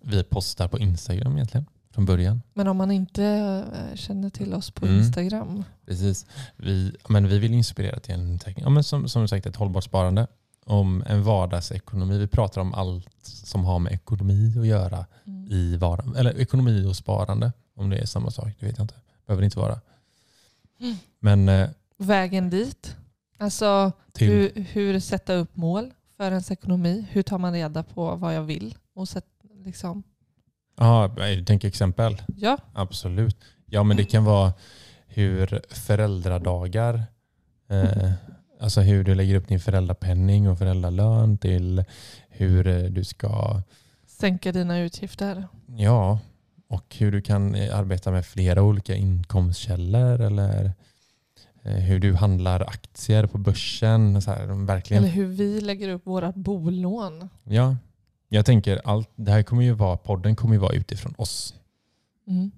vi 0.00 0.24
postar 0.24 0.68
på 0.68 0.78
Instagram 0.78 1.32
egentligen. 1.32 1.66
Från 1.94 2.04
början. 2.04 2.42
Men 2.54 2.68
om 2.68 2.76
man 2.76 2.90
inte 2.90 3.24
eh, 3.24 3.96
känner 3.96 4.30
till 4.30 4.54
oss 4.54 4.70
på 4.70 4.86
Mm. 4.86 4.98
Instagram, 4.98 5.64
Precis. 5.86 6.26
Vi, 6.56 6.96
men 7.08 7.28
vi 7.28 7.38
vill 7.38 7.54
inspirera 7.54 8.00
till 8.00 8.14
en, 8.14 8.38
ja, 8.56 8.68
men 8.68 8.84
som, 8.84 9.08
som 9.08 9.28
sagt 9.28 9.46
ett 9.46 9.56
hållbart 9.56 9.84
sparande. 9.84 10.26
Om 10.64 11.04
en 11.06 11.22
vardagsekonomi. 11.22 12.18
Vi 12.18 12.26
pratar 12.26 12.60
om 12.60 12.74
allt 12.74 13.08
som 13.22 13.64
har 13.64 13.78
med 13.78 13.92
ekonomi 13.92 14.58
att 14.60 14.66
göra 14.66 15.06
Mm. 15.26 15.52
i 15.52 15.76
vardagen. 15.76 16.16
Eller 16.16 16.40
ekonomi 16.40 16.86
och 16.86 16.96
sparande. 16.96 17.52
Om 17.76 17.90
det 17.90 17.96
är 17.98 18.06
samma 18.06 18.30
sak, 18.30 18.48
det 18.60 18.66
vet 18.66 18.78
jag 18.78 18.84
inte. 18.84 18.94
Behöver 19.26 19.40
det 19.40 19.44
inte 19.44 19.58
vara. 19.58 19.80
Mm. 20.80 20.96
Men 21.20 21.48
eh, 21.48 21.68
vägen 21.96 22.50
dit. 22.50 22.96
Alltså 23.38 23.92
till... 24.12 24.28
hur, 24.28 24.64
hur 24.72 25.00
sätta 25.00 25.34
upp 25.34 25.56
mål 25.56 25.90
för 26.16 26.30
ens 26.30 26.50
ekonomi. 26.50 27.06
Hur 27.10 27.22
tar 27.22 27.38
man 27.38 27.52
reda 27.52 27.82
på 27.82 28.14
vad 28.16 28.34
jag 28.34 28.42
vill? 28.42 28.74
Och 28.94 29.08
sätt, 29.08 29.26
liksom, 29.64 30.02
Ja, 30.76 31.14
jag 31.18 31.46
tänker 31.46 31.68
exempel. 31.68 32.22
ja, 32.36 32.58
Absolut. 32.72 33.36
Ja, 33.66 33.82
men 33.82 33.96
det 33.96 34.04
kan 34.04 34.24
vara 34.24 34.52
hur 35.06 35.60
föräldradagar, 35.68 37.02
eh, 37.68 38.12
alltså 38.64 38.80
hur 38.80 39.04
du 39.04 39.14
lägger 39.14 39.34
upp 39.34 39.48
din 39.48 39.60
föräldrapenning 39.60 40.48
och 40.48 40.58
föräldralön 40.58 41.38
till 41.38 41.84
hur 42.28 42.66
eh, 42.66 42.82
du 42.82 43.04
ska, 43.04 43.62
sänka 44.06 44.52
dina 44.52 44.78
utgifter. 44.78 45.48
ja, 45.66 46.18
och 46.68 46.96
hur 46.98 47.12
du 47.12 47.22
kan 47.22 47.54
eh, 47.54 47.78
arbeta 47.78 48.10
med 48.10 48.26
flera 48.26 48.62
olika 48.62 48.94
inkomstkällor 48.94 50.20
eller 50.20 50.72
eh, 51.62 51.72
hur 51.72 51.98
du 51.98 52.14
handlar 52.14 52.60
aktier 52.60 53.26
på 53.26 53.38
börsen. 53.38 54.22
Så 54.22 54.30
här, 54.30 54.66
verkligen 54.66 55.02
Eller 55.02 55.12
hur 55.12 55.26
vi 55.26 55.60
lägger 55.60 55.88
upp 55.88 56.06
vårt 56.06 56.34
bolån. 56.34 57.28
Ja, 57.44 57.76
jag 58.28 58.46
tänker 58.46 58.80
allt 58.84 59.10
det 59.16 59.32
här 59.32 59.42
kommer 59.42 59.62
ju 59.62 59.72
vara, 59.72 59.96
podden 59.96 60.36
kommer 60.36 60.54
ju 60.54 60.60
vara 60.60 60.74
utifrån 60.74 61.14
oss. 61.18 61.54
Mm. 62.26 62.50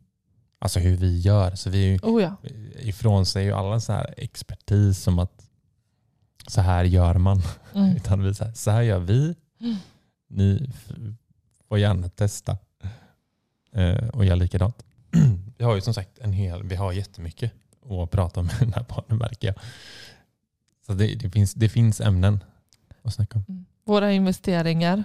Alltså 0.59 0.81
hur 0.81 0.97
vi 0.97 1.19
gör. 1.19 1.55
Så 1.55 1.71
vi 1.71 1.99
Oh 2.03 2.23
ja. 2.23 2.37
ifrån 2.79 3.27
sig 3.27 3.45
ju 3.45 3.53
alla 3.53 3.81
så 3.81 3.93
här 3.93 4.15
expertis 4.17 4.99
som 4.99 5.19
att 5.19 5.46
så 6.47 6.61
här 6.61 6.85
gör 6.85 7.15
man. 7.15 7.43
Mm. 7.75 7.97
Utan 7.97 8.23
vi 8.23 8.35
så 8.35 8.45
här, 8.45 8.53
så 8.53 8.71
här 8.71 8.83
gör 8.83 8.99
vi. 8.99 9.35
Mm. 9.61 9.77
Ni 10.29 10.71
får 11.69 11.79
gärna 11.79 12.09
testa 12.09 12.57
eh, 13.73 14.09
och 14.09 14.25
göra 14.25 14.37
likadant. 14.37 14.85
vi 15.59 15.65
har 15.65 15.75
ju 15.75 15.81
som 15.81 15.95
sagt 15.95 16.19
en 16.19 16.33
hel, 16.33 16.63
vi 16.63 16.77
har 16.77 16.93
jättemycket 16.93 17.53
att 17.91 18.11
prata 18.11 18.41
om 18.41 18.47
i 18.47 18.51
den 18.59 18.73
här 18.73 18.83
podden 18.83 19.19
märker 19.19 19.49
jag. 19.49 19.57
Så 20.87 20.93
det, 20.93 21.15
det, 21.15 21.31
finns, 21.31 21.55
det 21.55 21.69
finns 21.69 22.01
ämnen 22.01 22.45
att 23.03 23.15
snacka 23.15 23.39
om. 23.39 23.45
Mm. 23.49 23.65
Våra 23.85 24.13
investeringar. 24.13 25.05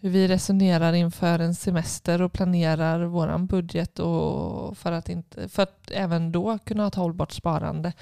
Hur 0.00 0.10
vi 0.10 0.28
resonerar 0.28 0.92
inför 0.92 1.38
en 1.38 1.54
semester 1.54 2.22
och 2.22 2.32
planerar 2.32 3.04
vår 3.04 3.38
budget 3.38 3.98
och 3.98 4.78
för, 4.78 4.92
att 4.92 5.08
inte, 5.08 5.48
för 5.48 5.62
att 5.62 5.90
även 5.90 6.32
då 6.32 6.58
kunna 6.58 6.82
ha 6.82 6.88
ett 6.88 6.94
hållbart 6.94 7.32
sparande 7.32 7.92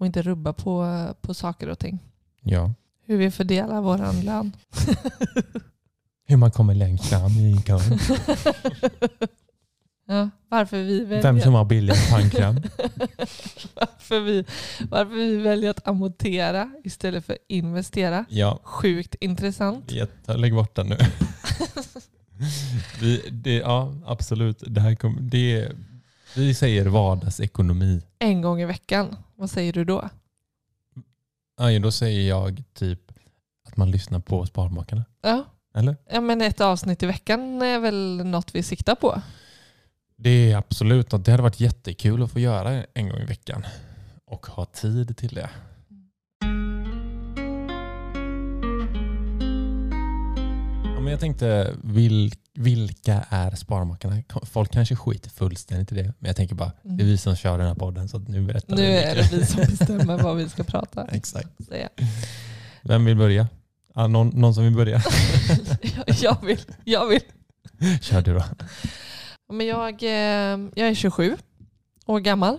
och 0.00 0.06
inte 0.06 0.22
rubba 0.22 0.52
på, 0.52 1.06
på 1.20 1.34
saker 1.34 1.68
och 1.68 1.78
ting. 1.78 1.98
Ja. 2.42 2.74
Hur 3.06 3.16
vi 3.16 3.30
fördelar 3.30 3.80
vår 3.80 4.22
lön. 4.24 4.52
Hur 6.26 6.36
man 6.36 6.50
kommer 6.50 6.74
längst 6.74 7.06
fram 7.06 7.30
i 7.30 7.62
kön. 7.66 7.80
ja, 10.06 10.30
varför, 10.48 10.76
vi 10.76 11.04
väljer, 11.04 11.22
Vem 11.22 11.40
som 11.40 11.54
har 11.54 11.64
billigast 11.64 12.10
tandkräm. 12.10 12.54
varför, 13.74 14.20
vi, 14.20 14.44
varför 14.90 15.14
vi 15.14 15.36
väljer 15.36 15.70
att 15.70 15.88
amortera 15.88 16.70
istället 16.84 17.26
för 17.26 17.38
investera. 17.48 18.24
Ja, 18.28 18.60
Sjukt 18.64 19.14
intressant. 19.20 19.92
jätte, 19.92 20.36
lägg 20.36 20.54
bort 20.54 20.74
den 20.74 20.86
nu. 20.86 20.96
vi, 23.00 23.22
det, 23.30 23.56
ja, 23.56 23.94
absolut. 24.06 24.62
Det 24.66 24.80
här 24.80 24.94
kom, 24.94 25.18
det, 25.30 25.72
vi 26.36 26.54
säger 26.54 26.86
vardagsekonomi. 26.86 28.02
En 28.18 28.42
gång 28.42 28.60
i 28.60 28.66
veckan. 28.66 29.16
Vad 29.36 29.50
säger 29.50 29.72
du 29.72 29.84
då? 29.84 30.08
Ja, 31.60 31.78
då 31.78 31.90
säger 31.90 32.28
jag 32.28 32.62
typ 32.74 33.12
att 33.68 33.76
man 33.76 33.90
lyssnar 33.90 34.20
på 34.20 34.46
Sparmakarna. 34.46 35.04
Ja. 35.22 35.44
Eller? 35.74 35.96
ja, 36.10 36.20
men 36.20 36.42
ett 36.42 36.60
avsnitt 36.60 37.02
i 37.02 37.06
veckan 37.06 37.62
är 37.62 37.78
väl 37.78 38.24
något 38.24 38.54
vi 38.54 38.62
siktar 38.62 38.94
på. 38.94 39.22
Det 40.16 40.52
är 40.52 40.56
absolut 40.56 41.12
något. 41.12 41.24
Det 41.24 41.30
hade 41.30 41.42
varit 41.42 41.60
jättekul 41.60 42.22
att 42.22 42.30
få 42.30 42.38
göra 42.38 42.84
en 42.94 43.08
gång 43.08 43.20
i 43.20 43.24
veckan. 43.24 43.66
Och 44.24 44.46
ha 44.46 44.64
tid 44.64 45.16
till 45.16 45.34
det. 45.34 45.50
Ja, 50.84 51.00
men 51.00 51.06
jag 51.06 51.20
tänkte, 51.20 51.76
vil, 51.82 52.32
vilka 52.60 53.24
är 53.28 53.50
Sparmakarna? 53.50 54.22
Folk 54.42 54.72
kanske 54.72 54.96
skiter 54.96 55.30
fullständigt 55.30 55.92
i 55.92 55.94
det, 55.94 56.02
men 56.18 56.28
jag 56.28 56.36
tänker 56.36 56.54
bara, 56.54 56.72
det 56.82 57.02
är 57.02 57.06
vi 57.06 57.18
som 57.18 57.36
kör 57.36 57.58
den 57.58 57.66
här 57.66 57.74
podden 57.74 58.08
så 58.08 58.18
nu 58.18 58.40
berättar 58.46 58.76
Nu 58.76 58.84
är 58.84 59.14
det 59.14 59.32
vi 59.32 59.46
som 59.46 59.60
bestämmer 59.60 60.18
vad 60.18 60.36
vi 60.36 60.48
ska 60.48 60.64
prata. 60.64 61.06
Exakt. 61.12 61.48
Säga. 61.68 61.88
Vem 62.82 63.04
vill 63.04 63.16
börja? 63.16 63.48
Ja, 63.94 64.06
någon, 64.06 64.28
någon 64.28 64.54
som 64.54 64.64
vill 64.64 64.72
börja? 64.72 65.02
jag 66.22 66.44
vill. 66.44 66.60
Jag 66.84 67.08
vill. 67.08 67.20
Kör 68.00 68.22
du 68.22 68.34
då. 68.34 68.44
Men 69.52 69.66
jag, 69.66 70.02
eh, 70.02 70.58
jag 70.74 70.88
är 70.88 70.94
27 70.94 71.36
år 72.06 72.20
gammal. 72.20 72.58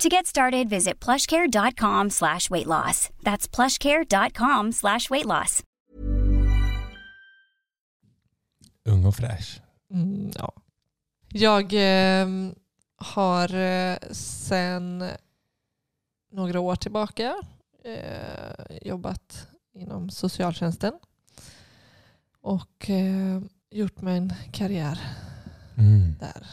To 0.00 0.08
get 0.08 0.26
started, 0.26 0.68
visit 0.70 1.04
plushcare.com 1.04 2.10
slash 2.10 2.50
weight 2.50 2.66
loss. 2.66 3.10
That's 3.22 3.46
plushcare.com 3.56 4.72
slash 4.72 5.10
weight 5.10 5.26
loss. 5.26 5.62
Ung 8.88 9.04
och 9.06 9.14
fräsch. 9.16 9.60
Mm, 9.92 10.30
ja. 10.38 10.52
Jag 11.28 11.72
eh, 11.72 12.28
har 12.96 13.48
sen 14.14 15.04
några 16.32 16.60
år 16.60 16.76
tillbaka 16.76 17.34
eh, 17.84 18.76
jobbat 18.82 19.48
inom 19.74 20.10
socialtjänsten 20.10 20.92
och 22.40 22.90
eh, 22.90 23.40
gjort 23.70 24.00
mig 24.00 24.16
en 24.18 24.32
karriär 24.52 25.00
Mm. 25.78 26.14
där. 26.20 26.46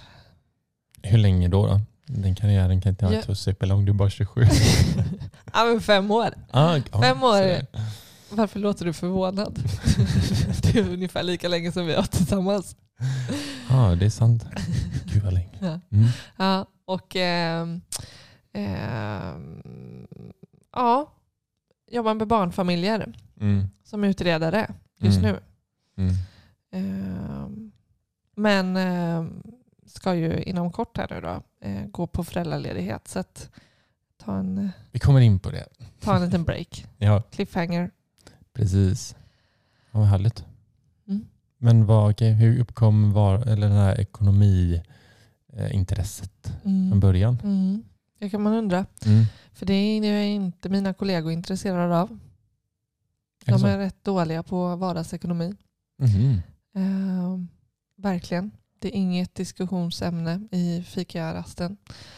Hur 1.04 1.18
länge 1.18 1.48
då? 1.48 1.66
då? 1.68 1.82
Den 2.08 2.36
karriären 2.36 2.82
kan 2.82 2.90
inte 2.90 3.06
ha 3.06 3.12
Ja. 3.12 3.18
varit 3.18 3.26
så 3.26 3.36
superlång, 3.36 3.86
du 3.86 3.92
är 3.92 3.94
bara 3.94 4.10
27. 4.10 4.42
ja, 5.54 5.66
men 5.66 5.82
fem 5.82 6.12
år. 6.12 6.30
ah, 6.52 6.80
Fem 7.02 7.24
år. 7.24 7.66
Varför 8.36 8.60
låter 8.60 8.86
du 8.86 8.94
förvånad? 8.94 9.56
det 10.64 10.80
är 10.80 10.90
ungefär 10.94 11.24
lika 11.24 11.48
länge 11.48 11.72
som 11.72 11.86
vi 11.86 11.94
har 11.94 12.04
tillsammans. 12.04 12.76
Ja, 13.70 13.96
det 13.96 14.06
är 14.06 14.10
sant. 14.10 14.46
Gud 15.06 15.24
vad 15.24 15.34
länge. 15.34 15.50
Ja. 15.60 15.80
Mm. 15.92 16.08
Ja, 16.38 16.66
och 16.86 17.16
ehm, 17.16 17.82
ehm, 18.54 20.08
ja, 20.74 21.12
jobbar 21.92 22.14
med 22.14 22.28
barnfamiljer 22.28 23.14
Mm. 23.42 23.70
som 23.84 24.04
utredare 24.04 24.74
just 25.00 25.18
Mm. 25.18 25.36
nu. 25.96 26.14
Ehm, 26.72 27.72
men 28.36 28.78
ehm, 28.78 29.44
ska 29.86 30.16
ju 30.16 30.42
inom 30.44 30.72
kort 30.72 30.98
här 30.98 31.08
nu 31.10 31.22
då 31.22 31.28
eh, 31.28 31.42
gå 31.92 32.08
på 32.08 32.24
föräldraledighet. 32.24 33.08
Så 33.08 33.20
att 33.20 33.50
ta 34.18 34.38
en, 34.38 34.58
eh, 34.58 34.70
Vi 34.92 35.00
kommer 35.00 35.20
in 35.22 35.40
på 35.40 35.52
det. 35.52 35.68
ta 36.00 36.16
en 36.16 36.26
liten 36.26 36.44
break. 36.44 36.86
Ja, 36.98 37.22
Cliffhanger. 37.22 37.92
precis. 38.54 39.16
Ja, 39.92 40.00
vad 40.00 40.08
härligt. 40.08 40.46
Mm. 41.08 41.26
Men 41.58 41.86
vad, 41.86 42.12
okej, 42.12 42.34
hur 42.34 42.60
uppkom 42.60 43.14
var, 43.14 43.40
eller 43.48 43.68
det 43.70 43.74
här 43.76 44.00
ekonomiintresset 44.00 46.52
från 46.64 46.86
Mm. 46.88 47.00
början? 47.00 47.38
Mm. 47.44 47.84
Det 48.20 48.30
kan 48.30 48.42
man 48.42 48.54
undra. 48.54 48.86
Mm. 49.06 49.24
För 49.54 49.66
det 49.66 49.74
är 49.74 50.24
inte 50.26 50.70
mina 50.70 50.94
kollegor 50.94 51.32
intresserade 51.32 51.98
av. 52.02 52.20
De 53.46 53.64
är 53.66 53.78
rätt 53.78 54.04
dåliga 54.04 54.44
på 54.44 54.76
vardagsekonomi. 54.76 55.54
Mhm. 55.98 56.42
Ehm, 56.76 57.48
verkligen. 57.96 58.52
Det 58.80 58.88
är 58.88 58.92
inget 59.00 59.36
diskussionsämne 59.36 60.42
i 60.52 60.84
fikarasten. 60.88 61.78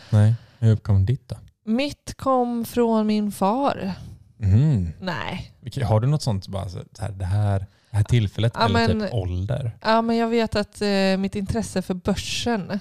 Nej, 0.09 0.35
hur 0.59 0.71
uppkom 0.71 1.05
ditt 1.05 1.27
då? 1.29 1.35
Mitt 1.63 2.13
kom 2.17 2.65
från 2.65 3.07
min 3.07 3.31
far. 3.31 3.93
Mhm. 4.37 4.89
Nej. 4.99 5.51
Har 5.83 5.99
du 5.99 6.07
något 6.07 6.21
sånt, 6.21 6.47
bara 6.47 6.69
så 6.69 6.83
här, 6.99 7.11
det, 7.11 7.25
här, 7.25 7.59
det 7.91 7.97
här 7.97 8.03
tillfället 8.03 8.53
Ja, 8.55 8.65
eller 8.65 8.87
men- 8.93 9.01
typ 9.01 9.13
ålder? 9.13 9.71
Ja, 9.81 10.01
men 10.01 10.15
jag 10.17 10.27
vet 10.27 10.55
att 10.55 10.81
eh, 10.81 11.17
mitt 11.17 11.35
intresse 11.35 11.81
för 11.81 11.93
börsen 11.93 12.71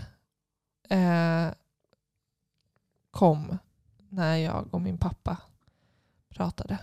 eh, 0.91 1.49
kom 3.11 3.59
när 4.09 4.37
jag 4.37 4.75
och 4.75 4.81
min 4.81 4.99
pappa 4.99 5.37
pratade. 6.35 6.79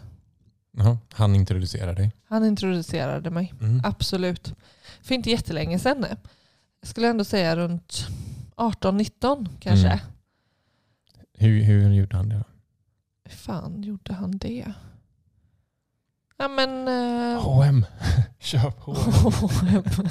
Jaha, 0.72 0.98
han 1.14 1.36
introducerade 1.36 1.94
dig? 1.94 2.12
Han 2.28 2.46
introducerade 2.46 3.30
mig. 3.30 3.54
Mm. 3.62 3.82
Absolut. 3.84 4.54
För 5.02 5.16
inte 5.16 5.30
jättelänge 5.30 5.80
sedan. 5.80 6.06
Jag 6.86 6.90
skulle 6.90 7.08
ändå 7.08 7.24
säga 7.24 7.56
runt 7.56 8.08
18-19 8.56 9.48
kanske. 9.60 9.88
Mm. 9.88 10.00
Hur, 11.34 11.64
hur 11.64 11.94
gjorde 11.94 12.18
han 12.18 12.30
det? 12.30 12.44
Hur 13.24 13.36
fan 13.36 13.84
gjorde 13.84 14.14
han 14.14 14.38
det? 14.38 14.74
Ja 16.38 16.48
men... 16.48 16.88
Eh, 16.88 17.42
H&M. 17.42 17.86
Köp 18.40 18.80
H&M. 18.80 19.84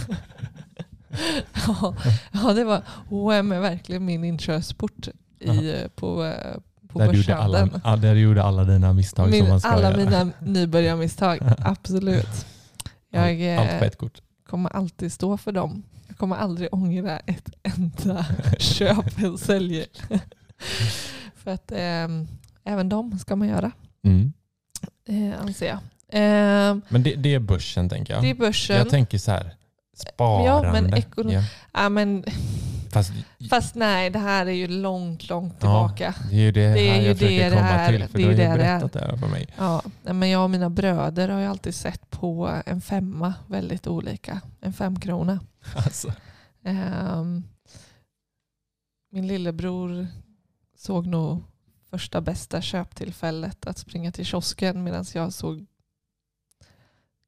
ja, 1.66 1.94
ja, 2.32 2.52
det 2.52 2.64
var 2.64 2.82
H&M 3.08 3.52
är 3.52 3.60
verkligen 3.60 4.04
min 4.04 4.24
inkörsport 4.24 5.08
i, 5.38 5.70
eh, 5.70 5.88
på, 5.88 6.24
eh, 6.24 6.60
på 6.88 6.98
Där 6.98 7.12
du, 7.12 7.32
alla, 7.32 7.96
där 7.96 8.14
du 8.14 8.20
gjorde 8.20 8.42
alla 8.42 8.64
dina 8.64 8.92
misstag 8.92 9.24
som 9.24 9.30
Min, 9.30 9.48
man 9.48 9.60
ska 9.60 9.68
alla 9.68 9.90
göra. 9.90 9.96
mina 9.96 10.32
nybörjarmisstag, 10.38 11.38
absolut. 11.58 12.46
Jag 13.10 13.22
Allt 13.58 13.68
på 13.68 13.74
eh, 13.74 13.82
ett 13.82 13.98
kort. 13.98 14.22
kommer 14.46 14.70
alltid 14.70 15.12
stå 15.12 15.36
för 15.36 15.52
dem. 15.52 15.82
Jag 16.14 16.18
kommer 16.18 16.36
aldrig 16.36 16.68
ångra 16.74 17.18
ett 17.18 17.50
enda 17.62 18.26
köp 18.58 19.18
eller 19.18 19.36
sälj. 19.36 19.86
för 21.36 21.50
att 21.50 21.72
eh, 21.72 22.08
även 22.64 22.88
dem 22.88 23.18
ska 23.18 23.36
man 23.36 23.48
göra, 23.48 23.70
Mm. 24.04 24.32
eh, 25.08 25.40
anser 25.40 25.66
jag. 25.66 25.78
Eh, 26.08 26.76
Men 26.88 27.02
det, 27.02 27.14
det 27.14 27.34
är 27.34 27.38
börsen 27.38 27.88
tänker 27.88 28.14
jag. 28.14 28.22
det 28.22 28.30
är 28.30 28.34
börsen. 28.34 28.76
Jag 28.76 28.88
tänker 28.90 29.18
så 29.18 29.30
här, 29.30 29.54
sparande. 29.96 30.46
Ja, 30.68 30.72
men 30.72 30.94
ekono- 30.94 31.32
Ja. 31.32 31.42
ja, 31.72 31.88
men, 31.88 32.24
Fast 32.94 33.12
fast 33.50 33.74
nej, 33.74 34.10
det 34.10 34.18
här 34.18 34.46
är 34.46 34.50
ju 34.50 34.68
långt, 34.68 35.28
långt 35.28 35.60
tillbaka. 35.60 36.14
det 36.30 36.36
är 36.36 36.40
ju 36.40 36.52
det, 36.52 36.60
Det 36.74 36.88
är 36.88 36.94
här 36.94 37.00
jag 37.08 37.18
försöker 37.18 37.50
komma 37.50 37.68
är. 37.68 37.92
till. 37.92 38.08
För 38.08 38.18
Det 38.18 38.24
du 38.24 38.24
har 38.24 38.32
ju 38.32 38.58
berättat 38.58 38.92
det 38.92 39.00
här 39.00 39.16
för 39.16 39.26
mig. 39.28 39.54
Ja, 39.58 39.82
men 40.02 40.30
jag 40.30 40.44
och 40.44 40.50
mina 40.50 40.70
bröder 40.70 41.28
har 41.28 41.40
ju 41.40 41.46
alltid 41.46 41.74
sett 41.74 42.10
på 42.10 42.60
en 42.66 42.80
femma 42.80 43.34
väldigt 43.46 43.86
olika. 43.86 44.40
En 44.60 44.72
femkrona. 44.72 45.40
Alltså. 45.76 46.12
Ehm, 46.64 47.42
min 49.10 49.26
lillebror 49.26 50.06
såg 50.78 51.06
nog 51.06 51.42
första 51.90 52.20
bästa 52.20 52.60
köptillfället 52.62 53.66
att 53.66 53.78
springa 53.78 54.12
till 54.12 54.24
kiosken 54.24 54.84
medan 54.84 55.04
jag 55.14 55.32
såg 55.32 55.66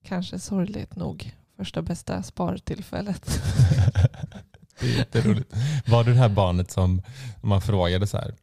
kanske 0.05 0.39
sorgligt 0.39 0.97
nog 0.97 1.35
första 1.57 1.83
bästa 1.83 2.23
spartillfället. 2.23 3.41
det 4.81 4.87
är 4.87 4.97
jätteroligt. 4.99 5.55
Var 5.87 6.05
du 6.05 6.13
det 6.13 6.19
här 6.19 6.29
barnet 6.29 6.71
som 6.71 7.03
om 7.41 7.49
man 7.49 7.61
frågade 7.61 8.07
så 8.07 8.17
här, 8.17 8.35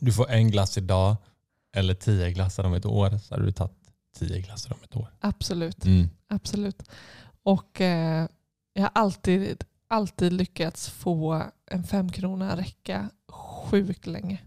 du 0.00 0.12
får 0.12 0.30
en 0.30 0.50
glass 0.50 0.78
idag 0.78 1.16
eller 1.72 1.94
tio 1.94 2.30
glassar 2.32 2.64
om 2.64 2.74
ett 2.74 2.86
år, 2.86 3.18
så 3.18 3.34
hade 3.34 3.46
du 3.46 3.52
tagit 3.52 3.72
tio 4.18 4.40
glassar 4.40 4.72
om 4.72 4.78
ett 4.84 4.96
år. 4.96 5.08
Absolut. 5.20 5.84
Mm. 5.84 6.08
Absolut. 6.28 6.82
Och 7.42 7.80
eh, 7.80 8.26
jag 8.72 8.82
har 8.82 8.90
alltid, 8.94 9.64
alltid 9.88 10.32
lyckats 10.32 10.88
få 10.88 11.42
en 11.66 11.84
femkrona 11.84 12.56
räcka 12.56 13.10
sjukt 13.28 14.06
länge. 14.06 14.38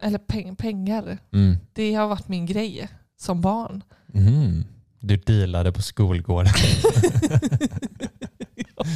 Eller 0.00 0.18
peng, 0.18 0.56
pengar. 0.56 1.18
Mm. 1.32 1.56
Det 1.72 1.94
har 1.94 2.08
varit 2.08 2.28
min 2.28 2.46
grej 2.46 2.88
som 3.16 3.40
barn. 3.40 3.84
Mm. 4.14 4.64
Du 5.00 5.16
dealade 5.16 5.72
på 5.72 5.82
skolgården. 5.82 6.52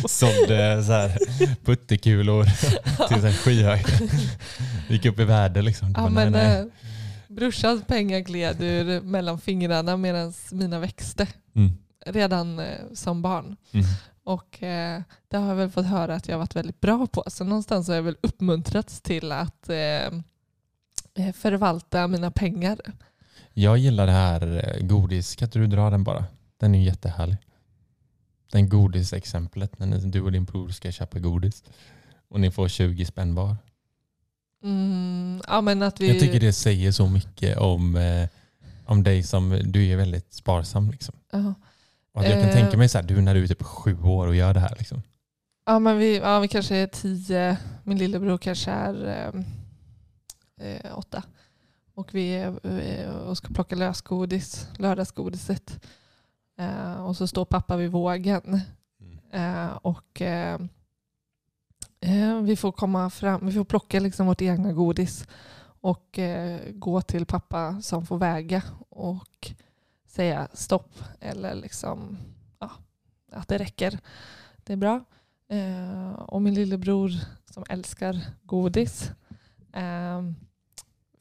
sålde 0.09 0.85
så 0.85 0.92
här 0.92 1.18
puttekulor 1.64 2.44
till 3.09 3.20
så 3.20 3.27
här 3.27 3.33
skyhög. 3.33 3.85
Gick 4.88 5.05
upp 5.05 5.18
i 5.20 5.25
värde 5.25 5.62
liksom. 5.62 5.94
Ja, 5.96 6.09
men, 6.09 6.33
nej, 6.33 6.49
nej. 6.49 6.61
eh, 6.61 6.66
brorsans 7.29 7.85
pengar 7.87 8.18
gled 8.20 8.62
ur 8.62 9.01
mellan 9.01 9.38
fingrarna 9.40 9.96
medan 9.96 10.33
mina 10.51 10.79
växte 10.79 11.27
Mm. 11.57 11.72
redan 12.07 12.59
eh, 12.59 12.66
som 12.94 13.22
barn. 13.22 13.57
Mm. 13.72 13.87
Och 14.25 14.62
eh, 14.62 15.03
det 15.29 15.37
har 15.37 15.49
jag 15.49 15.55
väl 15.57 15.70
fått 15.70 15.87
höra 15.87 16.14
att 16.14 16.29
jag 16.29 16.35
har 16.35 16.38
varit 16.38 16.57
väldigt 16.57 16.81
bra 16.81 17.07
på. 17.07 17.25
Så 17.27 17.44
någonstans 17.44 17.88
har 17.88 17.94
jag 17.94 18.03
väl 18.03 18.16
uppmuntrats 18.20 19.01
till 19.01 19.33
att 19.33 19.68
eh, 19.68 19.77
eh, 21.27 21.33
förvalta 21.35 22.07
mina 22.09 22.31
pengar. 22.31 22.79
Jag 23.55 23.79
gillar 23.79 24.07
det 24.07 24.12
här 24.12 24.77
godis. 24.81 25.37
Kan 25.37 25.46
inte 25.46 25.59
du 25.59 25.66
dra 25.66 25.90
den 25.90 26.05
bara? 26.05 26.25
Den 26.61 26.75
är 26.75 26.79
ju 26.79 26.85
jättehärlig. 26.85 27.37
Den 28.56 28.68
godisexemplet 28.68 29.78
när 29.78 29.86
ni, 29.86 29.98
du 29.98 30.20
och 30.20 30.32
din 30.32 30.44
bror 30.44 30.68
ska 30.68 30.92
köpa 30.92 31.18
godis. 31.18 31.64
Och 32.28 32.40
ni 32.40 32.50
får 32.50 32.68
20 32.68 33.04
spänn 33.06 33.34
var. 33.34 33.56
Mm, 34.64 35.40
ja, 35.48 35.60
men 35.60 35.82
att 35.82 36.00
vi, 36.00 36.08
Jag 36.08 36.20
tycker 36.20 36.40
det 36.40 36.52
säger 36.52 36.92
så 36.92 37.06
mycket 37.08 37.58
om, 37.58 37.96
eh, 37.96 38.28
om 38.86 39.02
dig 39.02 39.22
som 39.22 39.60
du 39.64 39.86
är 39.86 39.96
väldigt 39.96 40.32
sparsam. 40.34 40.90
Liksom. 40.90 41.14
Och 42.12 42.20
att 42.20 42.28
jag 42.28 42.40
kan 42.40 42.48
Eh. 42.50 42.54
tänka 42.54 42.76
mig 42.76 42.88
så 42.88 42.98
här, 42.98 43.04
du 43.04 43.20
när 43.20 43.34
du 43.34 43.42
är 43.42 43.48
typ 43.48 43.62
sju 43.62 44.02
år 44.02 44.26
och 44.26 44.34
gör 44.36 44.54
det 44.54 44.60
här. 44.60 44.74
Liksom. 44.78 45.02
Ja, 45.66 45.78
men 45.78 45.98
vi, 45.98 46.16
ja, 46.16 46.40
vi 46.40 46.48
kanske 46.48 46.76
är 46.76 46.86
tio. 46.86 47.56
Min 47.84 47.98
lillebror 47.98 48.38
kanske 48.38 48.70
är 48.70 49.06
eh, 50.60 50.66
eh, 50.70 50.98
åtta. 50.98 51.22
Och 51.94 52.14
vi 52.14 52.30
är 52.30 52.66
eh, 52.80 53.10
och 53.10 53.36
ska 53.36 53.48
plocka 53.48 53.76
lösgodis, 53.76 54.68
lördagsgodiset. 54.78 55.80
Eh, 56.56 57.06
och 57.06 57.16
så 57.16 57.26
står 57.26 57.44
pappa 57.44 57.76
vid 57.76 57.90
vågen. 57.90 58.60
Eh, 59.30 59.76
och 59.82 60.22
eh, 60.22 60.60
eh, 62.00 62.40
vi 62.40 62.56
får 62.56 62.72
komma 62.72 63.10
fram, 63.10 63.46
vi 63.46 63.52
får 63.52 63.64
plocka 63.64 64.00
liksom 64.00 64.26
vårt 64.26 64.42
egna 64.42 64.72
godis. 64.72 65.28
Och 65.80 66.18
eh, 66.18 66.60
gå 66.72 67.00
till 67.00 67.26
pappa 67.26 67.80
som 67.82 68.06
får 68.06 68.18
väga. 68.18 68.62
Och 68.88 69.52
säga 70.06 70.48
stopp. 70.52 70.94
Eller 71.20 71.54
liksom 71.54 72.18
ja, 72.58 72.70
att 73.32 73.48
det 73.48 73.58
räcker. 73.58 73.98
Det 74.56 74.72
är 74.72 74.76
bra. 74.76 75.04
Eh, 75.48 76.10
och 76.10 76.42
min 76.42 76.54
lillebror 76.54 77.10
som 77.50 77.64
älskar 77.68 78.20
godis 78.42 79.10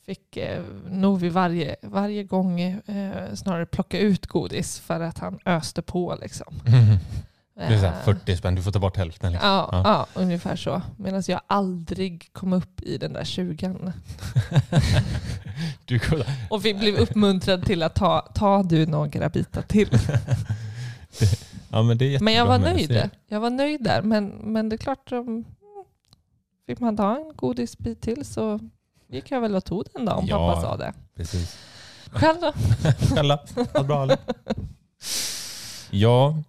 fick 0.05 0.37
eh, 0.37 0.63
nog 0.89 1.19
vid 1.19 1.31
varje, 1.31 1.75
varje 1.81 2.23
gång 2.23 2.61
eh, 2.61 3.33
snarare 3.33 3.65
plocka 3.65 3.99
ut 3.99 4.27
godis 4.27 4.79
för 4.79 4.99
att 4.99 5.17
han 5.17 5.39
öste 5.45 5.81
på. 5.81 6.17
Liksom. 6.21 6.53
Det 7.57 7.61
är 7.63 7.79
så 7.79 7.85
här 7.85 7.99
Eh, 7.99 8.03
40 8.03 8.37
spänn, 8.37 8.55
du 8.55 8.61
får 8.61 8.71
ta 8.71 8.79
bort 8.79 8.97
hälften. 8.97 9.31
Liksom. 9.31 9.49
Ja, 9.49 9.69
Ja. 9.71 9.81
ja. 9.85 10.21
ungefär 10.21 10.55
så. 10.55 10.81
Medan 10.97 11.23
jag 11.27 11.41
aldrig 11.47 12.29
kom 12.33 12.53
upp 12.53 12.81
i 12.81 12.97
den 12.97 13.13
där 13.13 13.23
20 13.23 13.75
du. 15.85 15.99
Och 16.49 16.65
vi 16.65 16.73
blev 16.73 16.95
uppmuntrad 16.95 17.65
till 17.65 17.83
att 17.83 17.95
ta, 17.95 18.21
ta 18.35 18.63
du 18.63 18.85
några 18.85 19.29
bitar 19.29 19.61
till. 19.61 19.89
Ja, 21.69 21.83
men, 21.83 21.97
det 21.97 22.15
är 22.15 22.19
Men 22.19 22.33
jag 22.33 22.45
var 22.45 22.59
nöjd. 22.59 23.09
Jag 23.27 23.39
var 23.39 23.49
nöjd 23.49 23.83
där. 23.83 24.01
Men, 24.01 24.27
men 24.27 24.69
det 24.69 24.75
är 24.75 24.77
klart, 24.77 25.11
om, 25.11 25.45
fick 26.67 26.79
man 26.79 26.97
ta 26.97 27.15
en 27.15 27.31
godisbit 27.35 28.01
till 28.01 28.25
så 28.25 28.59
gick 29.07 29.31
jag 29.31 29.41
väl 29.41 29.55
och 29.55 29.65
tog 29.65 29.83
den 29.93 30.05
då 30.05 30.11
om 30.11 30.25
Ja. 30.27 30.37
pappa 30.37 30.61
sa 30.61 30.77
det. 30.77 30.93
Precis. 31.15 31.57
Själv 32.11 32.41
då? 32.41 32.51
Själva. 33.15 33.39
Allt 33.73 33.87
bra 33.87 34.03
eller? 34.03 34.17
Ja, 35.91 36.43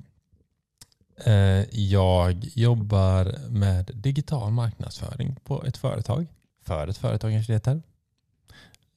eh, 1.25 1.33
jag 1.81 2.45
jobbar 2.55 3.49
med 3.49 3.91
digital 3.95 4.51
marknadsföring 4.53 5.37
på 5.45 5.65
ett 5.65 5.77
företag. 5.77 6.27
För 6.65 6.89
ett 6.89 6.99
företag 6.99 7.33
kanske 7.33 7.53
det 7.53 7.57
heter. 7.57 7.83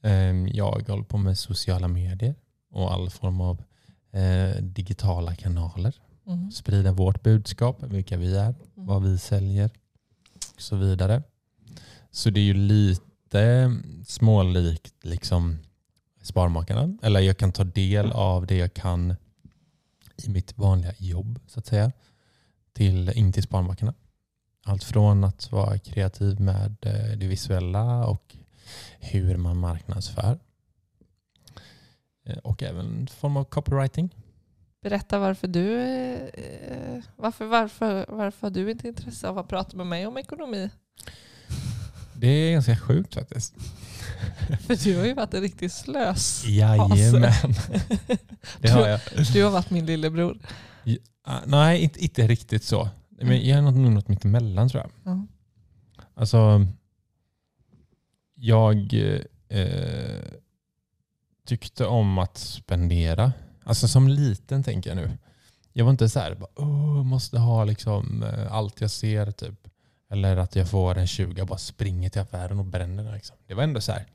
Eh, 0.02 0.46
jag 0.56 0.88
håller 0.88 1.02
på 1.04 1.18
med 1.18 1.38
sociala 1.38 1.88
medier 1.88 2.34
och 2.70 2.92
all 2.92 3.10
form 3.10 3.40
av 3.40 3.62
eh, 4.12 4.62
digitala 4.62 5.34
kanaler. 5.34 5.94
Mm. 6.26 6.50
Sprida 6.50 6.92
vårt 6.92 7.22
budskap, 7.22 7.82
vilka 7.82 8.16
vi 8.16 8.36
är, 8.36 8.54
vad 8.74 9.02
vi 9.02 9.18
säljer 9.18 9.70
och 10.56 10.62
så 10.62 10.76
vidare. 10.76 11.22
Så 12.10 12.30
det 12.30 12.40
är 12.40 12.44
ju 12.44 12.54
lite 12.54 13.09
smålikt 14.06 14.94
liksom 15.04 15.58
Sparmakarna. 16.22 16.98
Eller 17.02 17.20
jag 17.20 17.38
kan 17.38 17.52
ta 17.52 17.64
del 17.64 18.12
av 18.12 18.46
det 18.46 18.56
jag 18.56 18.74
kan 18.74 19.16
i 20.16 20.28
mitt 20.28 20.58
vanliga 20.58 20.94
jobb 20.98 21.40
så 21.46 21.58
att 21.58 21.66
säga. 21.66 21.92
Till, 22.72 23.10
in 23.10 23.32
till 23.32 23.42
Sparmakarna. 23.42 23.94
Allt 24.64 24.84
från 24.84 25.24
att 25.24 25.52
vara 25.52 25.78
kreativ 25.78 26.40
med 26.40 26.76
eh, 26.82 27.18
det 27.18 27.26
visuella 27.26 28.06
och 28.06 28.36
hur 28.98 29.36
man 29.36 29.56
marknadsför. 29.56 30.38
Eh, 32.24 32.38
och 32.38 32.62
även 32.62 33.06
form 33.06 33.36
av 33.36 33.44
copywriting. 33.44 34.14
Berätta 34.82 35.18
varför 35.18 35.48
du, 35.48 35.80
eh, 35.80 37.02
varför, 37.16 37.46
varför, 37.46 38.06
varför 38.08 38.46
har 38.46 38.50
du 38.50 38.70
inte 38.70 38.88
intresse 38.88 39.28
av 39.28 39.38
att 39.38 39.48
prata 39.48 39.76
med 39.76 39.86
mig 39.86 40.06
om 40.06 40.18
ekonomi? 40.18 40.70
Det 42.20 42.28
är 42.28 42.52
ganska 42.52 42.76
sjukt 42.76 43.14
faktiskt. 43.14 43.54
För 44.66 44.84
du 44.84 44.98
har 44.98 45.06
ju 45.06 45.14
varit 45.14 45.34
en 45.34 45.40
riktig 45.40 45.72
slös. 45.72 46.44
Jajamän. 46.46 47.32
Det 48.60 48.68
har 48.68 48.88
jag. 48.88 49.00
Du 49.32 49.44
har 49.44 49.50
varit 49.50 49.70
min 49.70 49.86
lillebror. 49.86 50.38
Ah, 51.24 51.38
Nej, 51.46 51.80
inte, 51.82 52.04
inte 52.04 52.26
riktigt 52.26 52.64
så. 52.64 52.88
Men 53.08 53.46
jag 53.46 53.58
är 53.58 53.62
nog 53.62 53.76
något 53.76 54.08
mitt 54.08 54.24
emellan 54.24 54.68
tror 54.68 54.82
jag. 54.82 55.12
Ja. 55.12 55.26
Alltså, 56.14 56.66
jag 58.34 58.94
eh, 59.48 60.24
tyckte 61.46 61.86
om 61.86 62.18
att 62.18 62.38
spendera. 62.38 63.32
Alltså 63.64 63.88
som 63.88 64.08
liten 64.08 64.62
tänker 64.62 64.90
jag 64.90 64.96
nu. 64.96 65.18
Jag 65.72 65.84
var 65.84 65.90
inte 65.90 66.08
så 66.08 66.20
här, 66.20 66.34
bara, 66.34 66.50
Åh, 66.56 67.04
måste 67.04 67.38
ha 67.38 67.64
liksom 67.64 68.22
eh, 68.22 68.52
allt 68.52 68.80
jag 68.80 68.90
ser 68.90 69.30
typ. 69.30 69.68
Eller 70.10 70.36
att 70.36 70.56
jag 70.56 70.68
får 70.68 70.98
en 70.98 71.06
20 71.06 71.42
och 71.42 71.48
bara 71.48 71.58
springer 71.58 72.10
till 72.10 72.20
affären 72.20 72.58
och 72.58 72.64
bränner 72.64 73.04
den. 73.04 73.14
Liksom. 73.14 73.36
Det 73.46 73.54
var 73.54 73.62
ändå 73.62 73.80
så 73.80 73.92
här, 73.92 74.06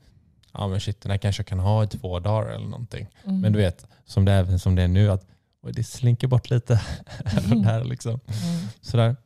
ja 0.52 0.68
men 0.68 0.80
shit 0.80 1.00
den 1.00 1.10
här 1.10 1.18
kanske 1.18 1.40
jag 1.40 1.46
kan 1.46 1.58
ha 1.58 1.84
i 1.84 1.86
två 1.86 2.20
dagar 2.20 2.50
eller 2.50 2.68
någonting. 2.68 3.08
Mm. 3.24 3.40
Men 3.40 3.52
du 3.52 3.58
vet, 3.58 3.86
som 4.04 4.24
det 4.24 4.32
är, 4.32 4.38
även 4.40 4.58
som 4.58 4.74
det 4.74 4.82
är 4.82 4.88
nu, 4.88 5.10
att 5.10 5.26
det 5.72 5.84
slinker 5.84 6.26
bort 6.28 6.50
lite 6.50 6.74
här 7.24 7.52
och 7.52 7.62
där. 7.62 7.84
Liksom. 7.84 8.10
Mm. 8.12 8.66
Sådär. 8.80 9.16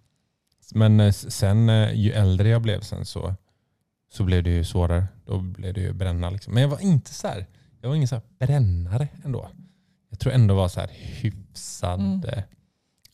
Men 0.75 1.01
eh, 1.01 1.13
sen 1.13 1.69
eh, 1.69 1.95
ju 1.95 2.13
äldre 2.13 2.49
jag 2.49 2.63
blev 2.63 2.81
sen 2.81 3.07
så, 3.07 3.35
så 4.13 4.25
blev 4.25 4.43
det 4.43 4.51
ju 4.51 4.65
svårare. 4.65 5.07
Då 5.25 5.39
blev 5.39 5.75
det 5.75 5.81
ju 5.81 5.93
bränna. 5.93 6.31
Liksom. 6.31 6.55
Men 6.55 6.63
jag 6.63 6.71
var 6.71 6.81
inte 6.81 7.15
så 7.15 7.29
här, 7.29 7.47
jag 7.81 7.89
var 7.89 7.97
ingen 7.97 8.09
så 8.09 8.15
här 8.15 8.23
brännare 8.39 9.09
ändå. 9.25 9.49
Jag 10.11 10.19
tror 10.19 10.33
ändå 10.33 10.55
var 10.55 10.69
så 10.69 10.81
här 10.81 10.91
hyfsad. 10.93 12.01
Mm. 12.01 12.21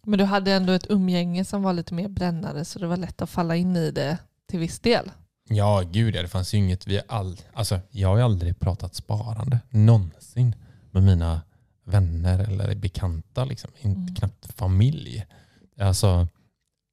Men 0.06 0.18
du 0.18 0.24
hade 0.24 0.52
ändå 0.52 0.72
ett 0.72 0.86
umgänge 0.90 1.44
som 1.44 1.62
var 1.62 1.72
lite 1.72 1.94
mer 1.94 2.08
brännare 2.08 2.64
så 2.64 2.78
det 2.78 2.86
var 2.86 2.96
lätt 2.96 3.22
att 3.22 3.30
falla 3.30 3.56
in 3.56 3.76
i 3.76 3.90
det 3.90 4.18
till 4.50 4.58
viss 4.60 4.78
del. 4.80 5.10
Ja, 5.48 5.82
gud 5.92 6.14
ja. 6.16 6.22
Det 6.22 6.28
fanns 6.28 6.54
ju 6.54 6.58
inget. 6.58 6.86
Vi 6.86 7.00
all, 7.08 7.36
alltså, 7.52 7.80
jag 7.90 8.08
har 8.08 8.16
ju 8.16 8.22
aldrig 8.22 8.58
pratat 8.58 8.94
sparande 8.94 9.58
någonsin 9.70 10.54
med 10.90 11.02
mina 11.02 11.40
vänner 11.84 12.38
eller 12.38 12.74
bekanta. 12.74 13.44
Liksom. 13.44 13.70
Inte 13.80 14.00
Mm. 14.00 14.14
knappt 14.14 14.52
familj. 14.54 15.26
Alltså, 15.80 16.28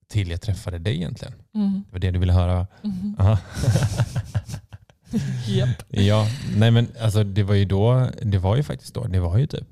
till 0.07 0.29
jag 0.31 0.41
träffade 0.41 0.79
dig 0.79 0.95
egentligen. 0.95 1.33
Mm. 1.55 1.83
Det 1.87 1.91
var 1.91 1.99
det 1.99 2.11
du 2.11 2.19
ville 2.19 2.33
höra. 2.33 2.67
Japp. 5.47 5.83
Ja, 5.89 6.27
nej 6.57 6.71
men 6.71 6.87
alltså 7.01 7.23
det 7.23 7.43
var 7.43 7.55
ju 7.55 7.65
då, 7.65 8.09
det 8.21 8.37
var 8.37 8.55
ju 8.55 8.63
faktiskt 8.63 8.93
då, 8.93 9.03
det 9.07 9.19
var 9.19 9.37
ju 9.37 9.47
typ 9.47 9.67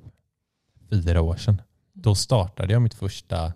fyra 0.89 1.21
år 1.21 1.35
sedan. 1.35 1.61
Då 2.01 2.15
startade 2.15 2.73
jag 2.73 2.81
mitt 2.81 2.93
första 2.93 3.53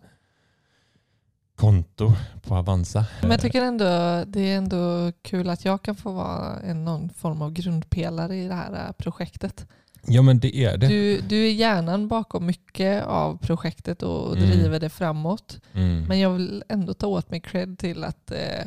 konto 1.56 2.14
på 2.42 2.56
Avanza. 2.56 3.06
Men 3.22 3.32
jag 3.32 3.42
tycker 3.42 3.62
ändå 3.62 3.86
det 4.28 4.40
är 4.42 4.58
ändå 4.58 5.12
kul 5.22 5.50
att 5.50 5.66
jag 5.66 5.82
kan 5.82 5.96
få 5.96 6.12
vara 6.12 6.60
en, 6.60 6.86
någon 6.86 7.10
form 7.10 7.42
av 7.42 7.52
grundpelare 7.52 8.36
i 8.36 8.48
det 8.48 8.54
här 8.54 8.86
äh, 8.88 8.92
projektet. 8.92 9.68
Ja 10.08 10.22
men 10.22 10.40
det 10.40 10.56
är 10.58 10.78
det. 10.78 10.88
Du, 10.88 11.22
du 11.22 11.46
är 11.48 11.52
hjärnan 11.52 12.08
bakom 12.08 12.46
mycket 12.46 13.04
av 13.06 13.38
projektet 13.38 14.04
och 14.04 14.38
Mm. 14.38 14.50
driver 14.50 14.80
det 14.80 14.90
framåt. 14.90 15.60
Mm. 15.74 16.04
Men 16.04 16.20
jag 16.20 16.30
vill 16.30 16.64
ändå 16.70 16.94
ta 16.94 17.08
åt 17.08 17.32
mig 17.32 17.40
cred 17.40 17.80
till 17.80 18.04
att, 18.04 18.32
eh, 18.32 18.62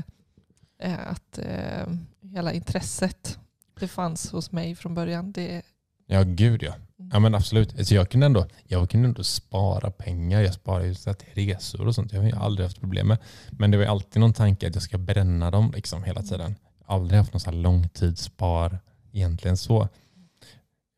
eh, 0.82 1.08
att 1.08 1.38
eh, 1.38 1.86
hela 2.22 2.52
intresset 2.52 3.38
det 3.80 3.88
fanns 3.88 4.32
hos 4.32 4.52
mig 4.52 4.74
från 4.74 4.94
början. 4.94 5.32
Det, 5.32 5.62
Ja 6.06 6.22
gud 6.22 6.62
ja. 6.62 6.72
Ja 7.12 7.18
men 7.18 7.34
absolut. 7.34 7.78
Alltså 7.78 7.94
jag, 7.94 8.10
kunde 8.10 8.26
ändå, 8.26 8.46
jag 8.64 8.90
kunde 8.90 9.08
ändå 9.08 9.24
spara 9.24 9.90
pengar. 9.90 10.40
Jag 10.40 10.54
sparade 10.54 10.86
ju 10.86 10.94
så 10.94 11.14
till 11.14 11.34
resor 11.34 11.86
och 11.86 11.94
sånt. 11.94 12.12
Jag 12.12 12.20
har 12.20 12.28
ju 12.28 12.36
aldrig 12.36 12.66
haft 12.66 12.80
problem 12.80 13.08
med. 13.08 13.18
Men 13.50 13.70
det 13.70 13.76
var 13.76 13.84
alltid 13.84 14.20
någon 14.20 14.32
tanke 14.32 14.68
att 14.68 14.74
jag 14.74 14.82
ska 14.82 14.98
bränna 14.98 15.50
dem 15.50 15.72
liksom 15.74 16.04
hela 16.04 16.22
tiden. 16.22 16.56
Aldrig 16.86 17.18
haft 17.18 17.32
någon 17.32 17.40
så 17.40 17.50
här 17.50 17.56
långtidsspar 17.58 18.78
egentligen 19.12 19.56
så. 19.56 19.88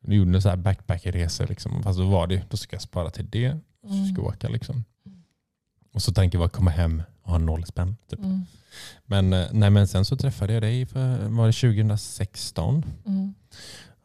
Jag 0.01 0.13
gjorde 0.13 0.41
så 0.41 0.49
här 0.49 0.57
backpackerresor 0.57 1.47
liksom. 1.47 1.83
Fast 1.83 1.99
då 1.99 2.09
var 2.09 2.27
det 2.27 2.43
då 2.49 2.57
ska 2.57 2.75
jag 2.75 2.81
spara 2.81 3.09
till 3.09 3.29
det. 3.29 3.57
Så 3.81 4.13
ska 4.13 4.21
jag 4.21 4.25
åka 4.25 4.49
liksom. 4.49 4.83
Och 5.93 6.01
så 6.01 6.13
tänker 6.13 6.39
jag 6.39 6.51
komma 6.51 6.71
hem 6.71 7.03
och 7.21 7.31
ha 7.31 7.37
noll 7.37 7.65
spänn. 7.65 7.97
Typ. 8.09 8.19
Mm. 8.19 8.41
Men, 9.05 9.33
eh, 9.33 9.47
nej, 9.51 9.69
men 9.69 9.87
sen 9.87 10.05
så 10.05 10.17
träffade 10.17 10.53
jag 10.53 10.61
dig 10.61 10.85
för 10.85 11.27
var 11.27 11.47
det 11.47 11.53
2016. 11.53 12.85
Mm. 13.05 13.33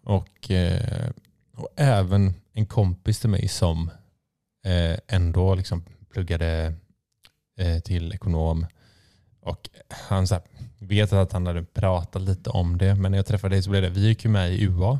Och, 0.04 0.50
eh, 0.50 1.11
och 1.57 1.69
även 1.77 2.35
en 2.53 2.66
kompis 2.66 3.21
till 3.21 3.31
mig 3.31 3.49
som 3.49 3.90
eh, 4.66 4.99
ändå 5.16 5.55
liksom 5.55 5.85
pluggade 6.12 6.75
eh, 7.59 7.79
till 7.81 8.12
ekonom. 8.12 8.66
Och 9.40 9.69
han 10.09 10.27
så 10.27 10.35
här, 10.35 10.42
vet 10.79 11.12
att 11.12 11.33
han 11.33 11.47
hade 11.47 11.64
pratat 11.64 12.23
lite 12.23 12.51
om 12.51 12.79
det, 12.79 12.95
men 12.95 13.11
när 13.12 13.19
jag 13.19 13.27
träffade 13.27 13.55
dig 13.55 13.62
så 13.62 13.71
blev 13.71 13.83
det, 13.83 13.88
vi 13.90 14.01
gick 14.07 14.25
ju 14.25 14.31
med 14.31 14.53
i 14.55 14.64
UA, 14.64 14.99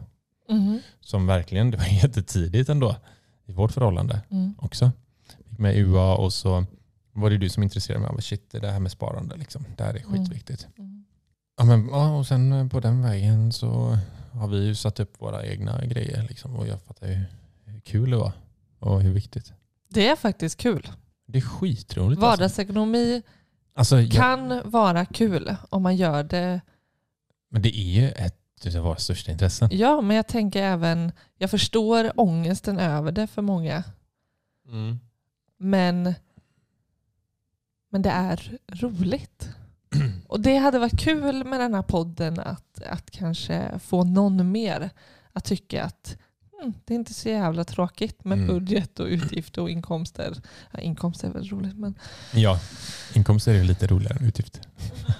Mm. 0.49 0.79
som 1.01 1.27
verkligen, 1.27 1.71
det 1.71 1.77
var 1.77 1.85
jättetidigt 2.03 2.69
ändå 2.69 2.97
i 3.47 3.53
vårt 3.53 3.73
förhållande 3.73 4.21
Mm. 4.31 4.55
också. 4.59 4.91
Gick 5.51 5.59
med 5.59 5.77
i 5.77 5.81
UA 5.81 6.15
och 6.17 6.33
så 6.33 6.65
var 7.13 7.31
det 7.31 7.39
du 7.39 7.49
som 7.49 7.63
intresserade 7.63 8.01
mig 8.03 8.09
av 8.11 8.19
shit, 8.21 8.51
det 8.51 8.71
här 8.71 8.81
med 8.81 8.93
sparande, 8.93 9.37
liksom. 9.37 9.65
det 9.77 9.85
här 9.85 9.95
är 9.95 10.01
Mm. 10.01 10.13
skitviktigt. 10.13 10.67
Mm. 10.79 11.05
Ja, 11.59 11.65
men, 11.65 11.89
ja, 11.89 12.17
och 12.17 12.27
sen 12.27 12.53
eh, 12.53 12.69
på 12.69 12.81
den 12.81 13.03
vägen 13.03 13.53
så 13.53 13.99
har 14.37 14.49
vi 14.49 14.65
ju 14.67 14.75
satt 14.75 15.01
upp 15.01 15.21
våra 15.21 15.47
egna 15.47 15.87
grejer. 15.87 16.27
Liksom, 16.29 16.57
och 16.57 16.67
jag 16.67 16.83
fattar 16.83 17.09
ju 17.09 17.21
hur 17.65 17.81
kul 17.81 18.11
det 18.11 18.17
var 18.17 18.33
och 18.79 19.03
hur 19.03 19.13
viktigt. 19.13 19.53
Det 19.89 20.09
är 20.09 20.17
faktiskt 20.17 20.57
kul. 20.59 20.89
Det 21.27 21.39
är 21.39 21.43
skitroligt. 21.43 22.23
Alltså. 22.23 22.31
Vardagsekonomi 22.31 23.23
Alltså, 23.77 24.01
jag, 24.01 24.13
kan 24.13 24.71
vara 24.71 25.05
kul 25.05 25.57
om 25.69 25.83
man 25.83 25.97
gör 25.97 26.25
det. 26.25 26.61
men 27.51 27.63
det 27.63 27.79
är 27.79 28.01
ju 28.01 28.09
ett 28.09 28.37
av 28.77 28.83
våra 28.83 28.97
största 28.97 29.33
intressen. 29.33 29.69
Ja, 29.73 30.01
men 30.01 30.17
jag 30.17 30.27
tänker 30.27 30.63
även, 30.63 31.13
jag 31.39 31.51
förstår 31.51 32.13
ångesten 32.21 32.79
över 32.79 33.13
det 33.13 33.27
för 33.27 33.43
många. 33.43 33.85
Mm. 34.69 34.99
Men, 35.59 36.15
men 37.91 38.03
det 38.03 38.11
är 38.11 38.59
roligt. 38.69 39.49
Och 40.29 40.41
det 40.41 40.57
hade 40.57 40.79
varit 40.79 41.01
kul 41.01 41.45
med 41.45 41.61
den 41.61 41.75
här 41.75 41.83
podden 41.83 42.41
att, 42.41 42.83
att 42.83 43.11
kanske 43.11 43.79
få 43.79 44.05
någon 44.05 44.53
mer 44.53 44.91
att 45.33 45.45
tycka 45.45 45.85
att 45.85 46.17
mm, 46.61 46.75
det 46.85 46.95
är 46.95 46.99
inte 46.99 47.15
så 47.15 47.29
jävla 47.29 47.65
tråkigt 47.65 48.25
med 48.25 48.39
Mm. 48.39 48.47
budget 48.49 49.01
och 49.01 49.07
utgifter 49.07 49.63
och 49.63 49.71
inkomster. 49.71 50.37
Ja, 50.71 50.81
inkomster 50.81 51.29
är 51.29 51.33
väl 51.33 51.49
roligt 51.49 51.79
men 51.79 51.95
Ja, 52.35 52.61
inkomster 53.15 53.53
är 53.53 53.57
ju 53.59 53.65
lite 53.65 53.87
roligare 53.87 54.19
än 54.21 54.27
utgifter. 54.27 54.63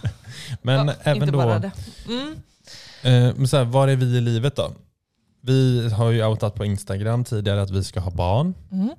men 0.63 0.87
ja, 0.89 0.95
även 1.03 1.23
inte 1.23 1.33
då, 1.33 1.39
bara 1.39 1.59
det. 1.59 1.73
Mm. 2.09 2.33
eh, 3.03 3.35
men 3.37 3.49
så 3.49 3.57
här, 3.57 3.65
var 3.65 3.89
är 3.89 3.97
vi 3.97 4.07
i 4.17 4.21
livet 4.21 4.57
då? 4.57 4.73
Vi 5.41 5.89
har 5.91 6.11
ju 6.11 6.25
outat 6.27 6.55
på 6.55 6.65
Instagram 6.65 7.25
tidigare 7.25 7.63
att 7.63 7.71
vi 7.71 7.85
ska 7.85 8.01
ha 8.01 8.11
barn. 8.11 8.55
Mm. 8.73 8.91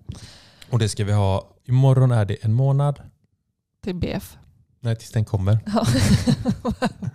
Och 0.70 0.80
det 0.80 0.90
ska 0.90 1.06
vi 1.06 1.12
ha, 1.14 1.48
imorgon 1.66 2.12
är 2.12 2.26
det 2.26 2.38
en 2.42 2.54
månad. 2.54 3.02
Till 3.84 3.96
BF. 3.96 4.38
Nej, 4.80 4.96
tills 4.96 5.12
den 5.12 5.26
kommer. 5.26 5.60
Ja. 5.74 5.86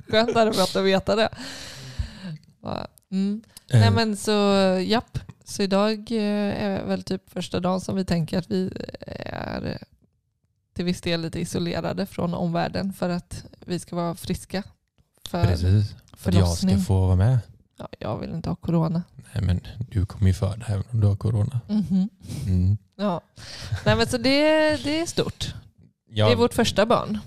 Skönt 0.09 0.35
hade 0.35 0.51
varit 0.51 0.77
att 0.77 0.85
veta 0.85 1.17
det. 1.17 1.29
Mm. 3.13 3.43
Eh, 3.71 3.81
Nej 3.81 3.91
men 3.91 4.17
så 4.17 4.31
japp, 4.87 5.19
så 5.45 5.63
idag 5.63 6.13
eh, 6.13 6.65
är 6.65 6.85
väl 6.85 7.03
typ 7.03 7.31
första 7.31 7.61
dagen 7.61 7.81
som 7.81 7.97
vi 7.97 8.05
tänker 8.05 8.39
att 8.39 8.51
vi 8.51 8.73
är 9.27 9.67
eh, 9.67 9.87
till 10.75 10.85
viss 10.85 11.01
del 11.01 11.21
lite 11.21 11.41
isolerade 11.41 12.07
från 12.07 12.35
omvärlden 12.35 12.93
för 12.93 13.09
att 13.09 13.45
vi 13.67 13.79
ska 13.79 13.97
vara 13.97 14.15
friska 14.15 14.63
för 15.29 15.45
Precis. 15.45 15.95
För 16.17 16.31
att 16.31 16.37
jag 16.39 16.49
ska 16.49 16.79
få 16.79 17.07
vara 17.07 17.17
med. 17.17 17.39
Ja, 17.79 17.89
jag 17.99 18.19
vill 18.19 18.31
inte 18.31 18.49
ha 18.49 18.57
corona. 18.57 19.03
Nej, 19.35 19.45
men 19.45 19.61
du 19.91 20.07
kommer 20.07 20.27
ju 20.27 20.35
föda 20.35 20.67
även 20.67 20.85
om 20.91 21.01
du 21.01 21.07
har 21.07 21.17
corona. 21.17 21.61
Mhm. 21.69 22.09
Mm. 22.47 22.79
Ja. 22.97 23.21
Nej 23.87 23.97
men 23.97 24.07
så 24.07 24.19
det, 24.19 24.77
det 24.85 25.01
är 25.01 25.07
stort. 25.07 25.55
Ja, 26.09 26.27
Det 26.27 26.33
är 26.33 26.37
vårt 26.37 26.55
första 26.55 26.87
barn. 26.87 27.19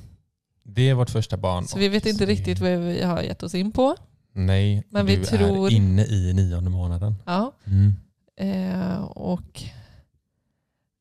Det 0.67 0.89
är 0.89 0.93
vårt 0.93 1.09
första 1.09 1.37
barn. 1.37 1.67
Så 1.67 1.77
vi 1.79 1.89
vet 1.89 2.05
inte 2.05 2.25
riktigt 2.25 2.59
vad 2.59 2.71
vi 2.71 3.03
har 3.03 3.21
gett 3.21 3.43
oss 3.43 3.55
in 3.55 3.71
på. 3.71 3.95
Nej, 4.33 4.83
Men 4.89 5.05
du 5.05 5.15
vi 5.15 5.25
tror- 5.25 5.67
är 5.67 5.71
inne 5.73 6.05
i 6.05 6.33
nionde 6.33 6.69
månaden. 6.69 7.15
Ja. 7.25 7.51
Mm. 7.65 7.93
Eh, 8.37 9.03
och 9.03 9.63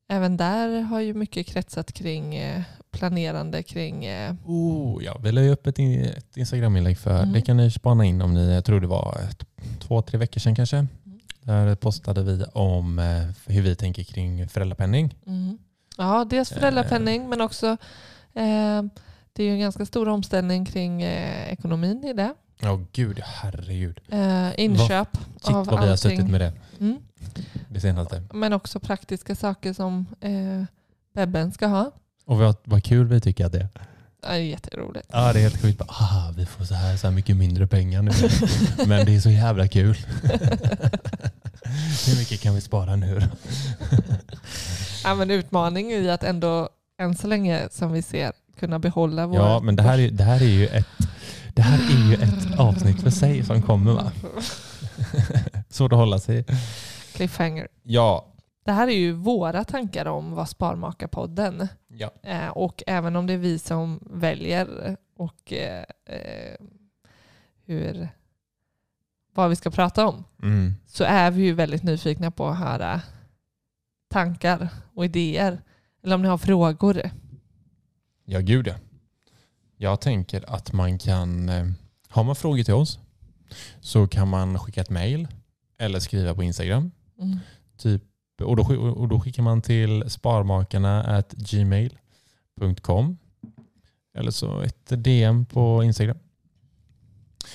även 0.09 0.37
där 0.37 0.81
har 0.81 0.99
ju 0.99 1.13
mycket 1.13 1.47
kretsat 1.47 1.91
kring 1.93 2.35
eh, 2.35 2.61
planerande 2.91 3.63
kring 3.63 4.05
eh, 4.05 4.33
Oh, 4.45 5.03
ja, 5.03 5.17
vi 5.23 5.31
la 5.31 5.41
ju 5.41 5.49
upp 5.49 5.67
ett, 5.67 5.79
in- 5.79 6.01
ett 6.05 6.37
Instagram-inlägg 6.37 6.97
för. 6.97 7.19
Mm. 7.19 7.33
Det 7.33 7.41
kan 7.41 7.57
ni 7.57 7.71
spana 7.71 8.05
in 8.05 8.21
om 8.21 8.33
ni, 8.33 8.53
jag 8.53 8.65
tror 8.65 8.79
det 8.81 8.87
var 8.87 9.17
ett, 9.29 9.45
två, 9.79 10.01
tre 10.01 10.17
veckor 10.19 10.39
sedan 10.39 10.55
kanske. 10.55 10.77
Mm. 10.77 10.89
Där 11.41 11.75
postade 11.75 12.23
vi 12.23 12.43
om 12.53 12.99
eh, 12.99 13.53
hur 13.53 13.61
vi 13.61 13.75
tänker 13.75 14.03
kring 14.03 14.49
föräldrapenning. 14.49 15.15
Mm. 15.27 15.57
Ja, 15.97 16.25
dels 16.29 16.49
föräldrapenning 16.49 17.29
men 17.29 17.41
också 17.41 17.77
eh, 18.33 18.83
det 19.35 19.43
är 19.43 19.47
ju 19.47 19.53
en 19.53 19.59
ganska 19.59 19.85
stor 19.85 20.07
omställning 20.07 20.65
kring 20.65 21.01
eh, 21.01 21.53
ekonomin 21.53 22.03
i 22.03 22.13
det. 22.13 22.33
Ja, 22.59 22.79
gud, 22.91 23.19
herregud. 23.25 23.99
Eh, 24.09 24.59
inköp 24.59 25.17
Shit 25.41 25.55
av 25.55 25.65
vad 25.65 25.81
vi 25.83 25.89
har 25.89 25.95
suttit 25.95 26.29
med 26.29 26.41
det 26.41 26.53
Mm. 26.79 26.97
det 27.69 27.79
senaste. 27.79 28.23
Men 28.33 28.53
också 28.53 28.79
praktiska 28.79 29.35
saker 29.35 29.73
som 29.73 30.05
eh, 30.21 30.63
bebben 31.13 31.51
ska 31.51 31.67
ha. 31.67 31.91
Och 32.25 32.37
vad, 32.37 32.55
vad 32.63 32.83
kul 32.83 33.07
vi 33.07 33.21
tycker 33.21 33.45
att 33.45 33.51
det 33.51 33.59
är. 33.59 33.67
Ja, 34.21 34.29
Det 34.29 34.35
är 34.35 34.39
jätteroligt. 34.39 35.07
Ja, 35.11 35.33
det 35.33 35.39
är 35.39 35.43
helt 35.43 35.61
sjukt. 35.61 35.81
Ah, 35.87 36.31
vi 36.37 36.45
får 36.45 36.65
så 36.65 36.73
här, 36.73 36.97
så 36.97 37.07
här 37.07 37.13
mycket 37.15 37.37
mindre 37.37 37.67
pengar 37.67 38.01
nu. 38.01 38.11
Men 38.87 39.05
det 39.05 39.15
är 39.15 39.19
så 39.19 39.29
jävla 39.29 39.67
kul. 39.67 39.97
Hur 42.07 42.19
mycket 42.19 42.41
kan 42.41 42.55
vi 42.55 42.61
spara 42.61 42.95
nu 42.95 43.19
då? 43.19 43.25
Ja, 45.03 45.15
men 45.15 45.31
utmaning 45.31 45.91
i 45.91 46.09
att 46.09 46.23
ändå 46.23 46.69
än 47.01 47.15
så 47.15 47.27
länge 47.27 47.67
som 47.71 47.91
vi 47.91 48.01
ser 48.01 48.31
kunna 48.55 48.79
behålla 48.79 49.27
vår... 49.27 49.35
Ja, 49.35 49.59
men 49.59 49.75
det 49.75 49.83
här 49.83 49.99
är, 49.99 50.11
det 50.11 50.23
här 50.23 50.41
är 50.41 50.45
ju 50.45 50.67
ett 50.67 50.87
det 51.55 51.61
här 51.61 51.79
är 51.79 52.09
ju 52.09 52.13
ett 52.13 52.59
avsnitt 52.59 53.01
för 53.01 53.09
sig 53.09 53.43
som 53.43 53.61
kommer 53.61 53.93
va? 53.93 54.11
Svårt 55.69 55.91
att 55.91 55.99
hålla 55.99 56.19
sig. 56.19 56.45
Cliffhanger. 57.13 57.67
Ja. 57.83 58.25
Det 58.65 58.71
här 58.71 58.87
är 58.87 58.95
ju 58.97 59.11
våra 59.11 59.63
tankar 59.63 60.05
om 60.05 60.31
vad 60.31 60.49
Sparmakarpodden 60.49 61.67
ja. 61.87 62.11
eh, 62.23 62.47
och 62.47 62.83
även 62.87 63.15
om 63.15 63.27
det 63.27 63.33
är 63.33 63.37
vi 63.37 63.59
som 63.59 63.99
väljer 64.11 64.97
och 65.17 65.53
eh, 65.53 65.83
eh, 66.09 66.55
hur, 67.65 68.09
vad 69.33 69.49
vi 69.49 69.55
ska 69.55 69.69
prata 69.71 70.07
om 70.07 70.23
Mm. 70.43 70.73
så 70.87 71.03
är 71.03 71.31
vi 71.31 71.43
ju 71.43 71.53
väldigt 71.53 71.83
nyfikna 71.83 72.31
på 72.31 72.47
att 72.47 72.59
höra 72.59 73.01
tankar 74.09 74.69
och 74.93 75.05
idéer. 75.05 75.61
Eller 76.03 76.15
om 76.15 76.21
ni 76.21 76.27
har 76.27 76.37
frågor. 76.37 77.01
Ja, 78.25 78.39
gud 78.39 78.67
ja. 78.67 78.75
Jag 79.77 80.01
tänker 80.01 80.53
att 80.55 80.73
man 80.73 80.97
kan, 80.97 81.49
eh, 81.49 81.65
har 82.07 82.23
man 82.23 82.35
frågor 82.35 82.63
till 82.63 82.73
oss 82.73 82.99
så 83.79 84.07
kan 84.07 84.27
man 84.27 84.59
skicka 84.59 84.81
ett 84.81 84.89
mail 84.89 85.27
eller 85.77 85.99
skriva 85.99 86.35
på 86.35 86.43
Instagram. 86.43 86.91
Mm. 87.21 87.39
Typ, 87.77 88.03
och, 88.41 88.55
då, 88.55 88.63
och 88.91 89.07
då 89.07 89.19
skickar 89.19 89.43
man 89.43 89.61
till 89.61 90.09
sparmakarna 90.09 91.23
gmail.com 91.31 93.17
eller 94.17 94.31
så 94.31 94.61
ett 94.61 95.03
DM 95.03 95.45
på 95.45 95.83
Instagram. 95.83 96.17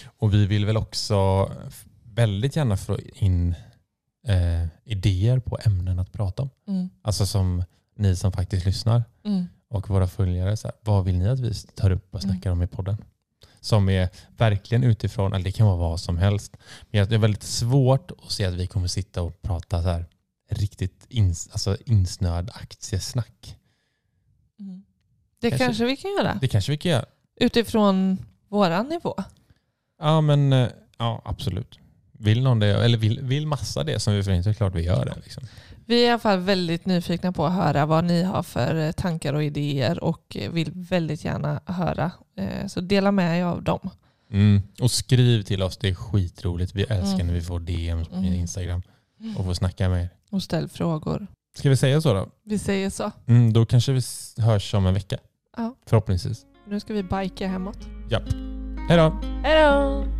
Och 0.04 0.34
vi 0.34 0.46
vill 0.46 0.66
väl 0.66 0.76
också 0.76 1.50
väldigt 2.02 2.56
gärna 2.56 2.76
få 2.76 2.98
in 3.14 3.54
eh, 4.26 4.66
idéer 4.84 5.38
på 5.38 5.58
ämnen 5.64 5.98
att 5.98 6.12
prata 6.12 6.42
om. 6.42 6.50
Mm. 6.66 6.88
Alltså 7.02 7.26
som 7.26 7.64
ni 7.96 8.16
som 8.16 8.32
faktiskt 8.32 8.66
lyssnar 8.66 9.04
Mm. 9.24 9.46
Och 9.70 9.90
våra 9.90 10.06
följare. 10.08 10.56
Så 10.56 10.68
här, 10.68 10.76
vad 10.80 11.04
vill 11.04 11.18
ni 11.18 11.28
att 11.28 11.40
vi 11.40 11.54
tar 11.54 11.90
upp 11.90 12.14
och 12.14 12.24
Mm. 12.24 12.32
snackar 12.34 12.50
om 12.50 12.62
i 12.62 12.66
podden? 12.66 12.96
Som 13.60 13.88
är 13.88 14.08
verkligen 14.36 14.84
utifrån, 14.84 15.32
eller 15.32 15.44
det 15.44 15.52
kan 15.52 15.66
vara 15.66 15.76
vad 15.76 16.00
som 16.00 16.18
helst. 16.18 16.56
Men 16.90 17.08
det 17.08 17.14
är 17.14 17.18
väldigt 17.18 17.42
svårt 17.42 18.10
att 18.10 18.32
se 18.32 18.44
att 18.44 18.54
vi 18.54 18.66
kommer 18.66 18.86
sitta 18.88 19.22
och 19.22 19.42
prata 19.42 19.82
så 19.82 19.88
här 19.88 20.04
riktigt 20.50 21.06
ins, 21.08 21.48
alltså 21.52 21.76
insnöad 21.86 22.50
aktiesnack. 22.54 23.56
Mm. 24.60 24.82
Det 25.40 25.50
Kanske- 25.50 25.64
kanske 25.66 25.84
vi 25.84 25.96
kan 25.96 26.10
göra. 26.10 26.38
Det 26.40 26.48
kanske 26.48 26.72
vi 26.72 26.78
kan 26.78 26.90
göra. 26.92 27.04
Utifrån 27.36 28.18
våran 28.48 28.88
nivå. 28.88 29.14
Ja, 30.00 30.20
men 30.20 30.52
eh, 30.52 30.68
ja, 30.98 31.22
absolut. 31.24 31.78
Vill 32.12 32.42
någon 32.42 32.58
det, 32.58 32.84
eller 32.84 32.98
vill, 32.98 33.20
vill 33.22 33.46
massa 33.46 33.84
det 33.84 34.00
som 34.00 34.14
vi 34.14 34.22
får 34.22 34.32
in 34.32 34.42
så 34.44 34.48
är 34.48 34.52
det 34.52 34.56
klart 34.56 34.74
vi 34.74 34.82
gör 34.82 35.04
det. 35.04 35.14
Liksom. 35.24 35.42
Vi 35.90 36.02
är 36.02 36.06
i 36.06 36.10
alla 36.10 36.18
fall 36.18 36.38
väldigt 36.38 36.86
nyfikna 36.86 37.32
på 37.32 37.46
att 37.46 37.52
höra 37.52 37.86
vad 37.86 38.04
ni 38.04 38.22
har 38.22 38.42
för 38.42 38.76
eh, 38.86 38.92
tankar 38.92 39.34
och 39.34 39.44
idéer 39.44 40.04
och 40.04 40.36
eh, 40.36 40.50
vill 40.50 40.70
väldigt 40.74 41.24
gärna 41.24 41.60
höra. 41.66 42.10
Eh, 42.38 42.66
Så 42.66 42.80
dela 42.80 43.12
med 43.12 43.40
er 43.40 43.44
av 43.44 43.62
dem. 43.62 43.90
Mm. 44.32 44.62
Och 44.80 44.90
skriv 44.90 45.42
till 45.42 45.62
oss, 45.62 45.76
det 45.78 45.88
är 45.88 45.94
skitroligt. 45.94 46.74
Vi 46.74 46.82
älskar 46.82 47.14
Mm. 47.14 47.26
när 47.26 47.34
vi 47.34 47.40
får 47.42 47.60
DMs 47.60 48.08
på 48.08 48.14
Mm. 48.14 48.32
Instagram 48.34 48.82
och 49.38 49.44
får 49.44 49.54
snacka 49.54 49.88
med 49.88 50.02
er. 50.02 50.08
Och 50.30 50.42
ställ 50.42 50.68
frågor. 50.68 51.26
Ska 51.56 51.68
vi 51.70 51.76
säga 51.76 52.00
så 52.00 52.14
då? 52.14 52.28
Vi 52.44 52.58
säger 52.58 52.90
så. 52.90 53.10
Mm, 53.26 53.52
då 53.52 53.66
kanske 53.66 53.92
vi 53.92 54.00
hörs 54.42 54.74
om 54.74 54.86
en 54.86 54.94
vecka. 54.94 55.16
Ja. 55.56 55.74
Förhoppningsvis. 55.86 56.46
Nu 56.68 56.80
ska 56.80 56.94
vi 56.94 57.02
bika 57.02 57.46
hemåt. 57.48 57.78
Japp. 58.10 58.28
Hej 58.88 58.98
då! 58.98 59.20
Hej 59.42 59.62
då! 59.64 60.19